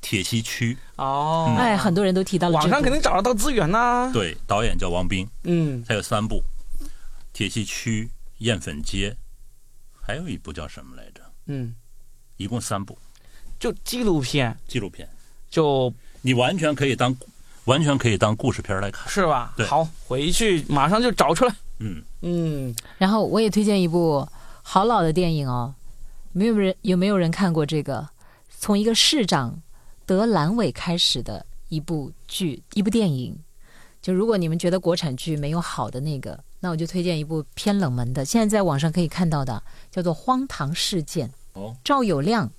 [0.00, 2.54] 铁西区哦，哎，很多人都提到了。
[2.58, 4.10] 网上肯定找得到资源呐。
[4.12, 6.42] 对，导演叫王斌，嗯，他有三部，
[7.32, 8.04] 《铁西区》
[8.38, 9.10] 《艳粉街》，
[10.04, 11.20] 还有一部叫什么来着？
[11.46, 11.72] 嗯，
[12.36, 12.98] 一共三部，
[13.62, 14.58] 就纪录片。
[14.66, 15.08] 纪录片，
[15.48, 17.16] 就你完全可以当，
[17.66, 19.54] 完全可以当故事片来看，是吧？
[19.56, 21.54] 对，好，回去马上就找出来。
[21.78, 24.26] 嗯嗯，然后我也推荐一部
[24.62, 25.72] 好老的电影哦，
[26.32, 28.08] 没有人有没有人看过这个？
[28.58, 29.62] 从一个市长。
[30.04, 33.38] 得阑尾开始的一部剧，一部电影。
[34.02, 41.28] 就如果你们觉得国产剧没有好的那个，那我就推荐一部偏冷门的，现在在网上可以看到的，叫做《荒唐事件》。
[41.52, 42.50] 哦，赵有亮。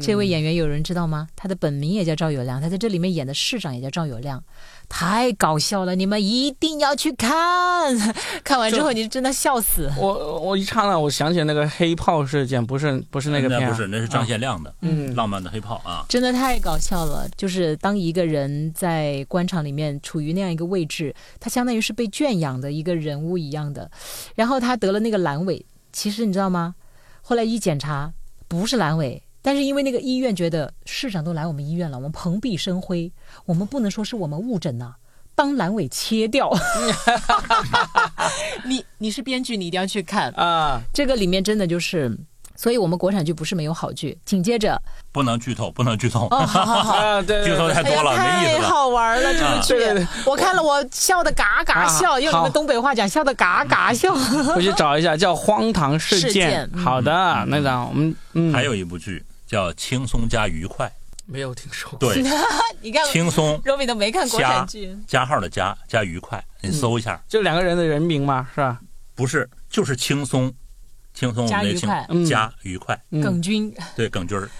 [0.00, 1.28] 这位演员有人知道吗？
[1.36, 4.42] 他的本名也叫赵有亮，他在这里面演的市长也叫赵有亮，
[4.88, 5.94] 太搞笑了！
[5.94, 7.94] 你们一定要去看，
[8.42, 9.92] 看完之后你真的笑死。
[9.98, 17.28] 我我一刹那我想起那个黑炮事件，不是不是那个片，不是那是张献亮的，嗯，浪漫的黑炮啊，真的太搞笑了。
[17.36, 23.88] 就是当一个人在官场里面处于那样一个位置，他相当于是被圈养的一个人物一样的，
[24.34, 26.74] 然后他得了那个阑尾，其实你知道吗？
[27.20, 28.12] 后来一检查，
[28.48, 29.22] 不是阑尾。
[29.46, 33.12] 但是因为那个医院觉得市长都来我们医院了，我们蓬荜生辉，
[33.44, 34.94] 我们不能说是我们误诊呐，
[35.34, 36.50] 当阑尾切掉。
[38.64, 40.80] 你你是编剧，你一定要去看啊！
[40.94, 42.10] 这个里面真的就是，
[42.56, 44.16] 所以我们国产剧不是没有好剧。
[44.24, 44.80] 紧接着，
[45.12, 46.26] 不能剧透，不能剧透。
[46.30, 54.14] 哦，好好好， 对，剧透太多了，没意思太好玩了，这部剧，我看了我笑的嘎嘎笑，用你们东北话讲，笑的嘎嘎笑。
[54.56, 56.66] 我去找一下，叫《荒唐事件》。
[56.78, 59.22] 好的，那个我们嗯，还有一部剧。
[59.54, 60.90] 叫轻松加愉快，
[61.26, 61.96] 没有听说。
[62.00, 62.20] 对，
[62.82, 64.98] 你看轻松，Romi 都没看国产剧。
[65.06, 68.80] 加号的加加愉快，你搜一下，就两个人的人名嘛，是吧？
[69.14, 70.52] 不是，就是轻松，
[71.14, 73.00] 轻松加愉快，加愉快。
[73.22, 74.50] 耿军，对，耿军儿，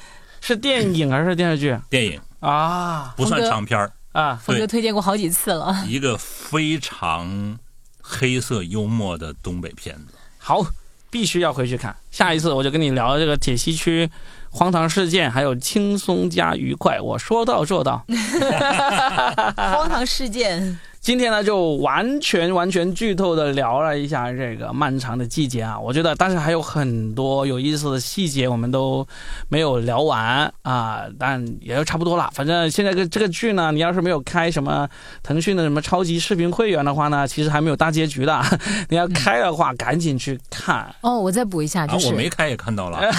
[0.40, 1.76] 是电影还是电视剧？
[1.90, 4.36] 电影啊，不算长片儿啊。
[4.36, 7.58] 峰哥推荐过好几次了，一个非常
[8.00, 10.14] 黑色幽默的东北片子。
[10.38, 10.64] 好，
[11.10, 11.96] 必须要回去看。
[12.12, 14.08] 下一次我就跟你聊这个铁西区。
[14.56, 18.04] 荒唐事件，还有轻松加愉快，我说到做到。
[19.58, 20.78] 荒唐事件。
[21.04, 29.06] 今天呢，就完全完全剧透的聊了一下这个漫长的季节啊，我觉得，但是还有很多有意思的细节我们都
[29.50, 32.30] 没有聊完啊，但也就差不多了。
[32.32, 34.88] 反正现在这这个剧呢，你要是没有开什么
[35.22, 38.42] 腾讯的什么超级视频会员的话呢，其实还没有大结局的。
[38.88, 40.90] 你要开的话，赶紧去看。
[41.02, 43.12] 哦，我再补一下，就是我没开也看到了，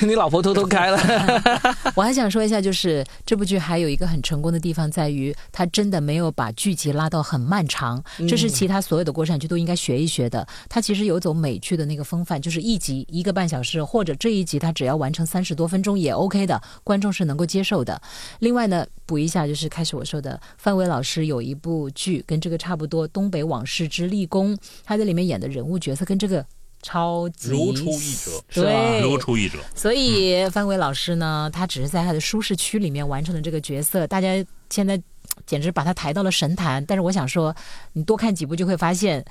[0.00, 0.98] 你老婆偷偷开了。
[1.94, 6.13] 我还想说一下，就是这部剧还有一个很成功的地方在于，它真的没。
[6.14, 10.46] 没有把剧集拉到很漫长，这是其他所有的国产剧都应该学一学的。
[10.68, 18.00] 它其实有走美剧的那个风范，就是一集一个半小时，或者这一集它只要完成三十多分钟也 OK 的，观众是能够接受的。
[18.38, 24.54] 另外呢，补一下，就是开始我说的，范伟老师有一部剧跟这个差不多，《东北往事之立功》，
[24.84, 26.46] 他在里面演的人物角色跟这个
[26.80, 28.30] 超级如出一辙，
[28.62, 29.58] 对，如出一辙。
[29.74, 34.28] 所以范伟老师呢，他只是在他的舒适区里面完成了这个角色，大家
[34.70, 35.02] 现在。
[35.46, 37.54] 简直把他抬到了神坛，但是我想说，
[37.92, 39.24] 你多看几部就会发现，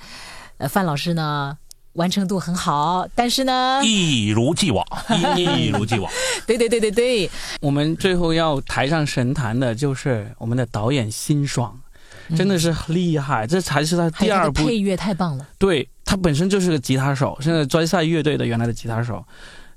[0.58, 1.56] 呃，范老师呢
[1.94, 4.84] 完成度很好，但是呢一如既往，
[5.36, 6.10] 一如既往。
[6.46, 7.30] 对对对对对，
[7.60, 11.78] 我们最后要抬上神坛的就是我们的导演辛爽，
[12.36, 15.48] 真的是厉害，这才是他第二部配乐太棒了。
[15.58, 19.24] 对他本身就是个吉他手，现在专赛乐队的原来的吉他手，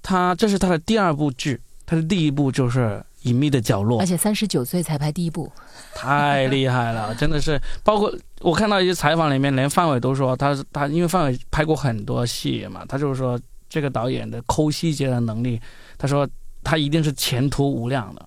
[0.01, 5.51] 他这是他的第二部剧，他的第一部就是隐秘的角落，而且三十九岁才拍第一部。
[5.93, 7.59] 太厉害了， 真的是！
[7.84, 8.11] 包括
[8.41, 15.59] 我看到一些采访里面，连范伟都说，他他因为范伟拍过很多戏嘛，他就是说这个导演的抠细节的能力，
[15.97, 16.28] 他说
[16.63, 18.25] 他一定是前途无量的，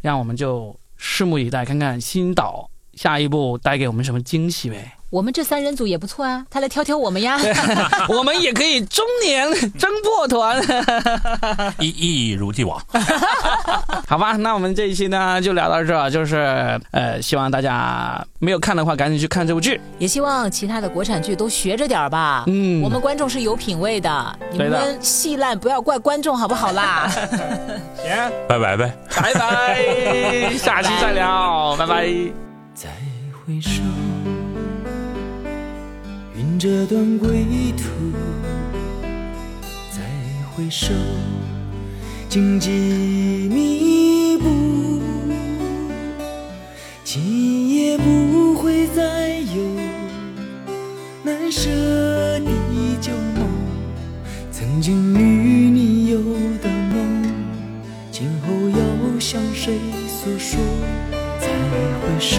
[0.00, 2.68] 让我们就拭目以待，看看新导
[2.98, 4.94] 下一步带给我们什么惊喜呗。
[5.10, 7.38] 我们这三人组也不错啊，他来挑挑我们呀，
[8.10, 10.62] 我们也可以中年 争破团，
[11.80, 12.78] 一一如既往，
[14.06, 27.10] 好吧，那我们这一期呢就聊到这，就是呃，希望大家没有看的话赶紧去看这部剧，也希望其他的国产剧都学着点吧，嗯，我们观众是有品位的，你们戏烂不要怪观众好不好啦？
[27.96, 32.47] 行，拜拜呗，拜拜，下期再聊，拜拜。
[33.48, 33.80] 回首。
[36.36, 37.46] 云遮断归
[37.78, 38.12] 途，
[39.90, 40.02] 再
[40.52, 40.92] 回首，
[42.28, 42.68] 荆棘
[43.50, 45.00] 密布，
[47.02, 49.62] 今夜不会再有
[51.22, 51.70] 难舍
[52.40, 52.50] 的
[53.00, 53.48] 旧梦，
[54.52, 56.18] 曾经与你有
[56.62, 57.24] 的梦，
[58.12, 60.60] 今后要向谁诉说？
[61.40, 62.38] 再回首。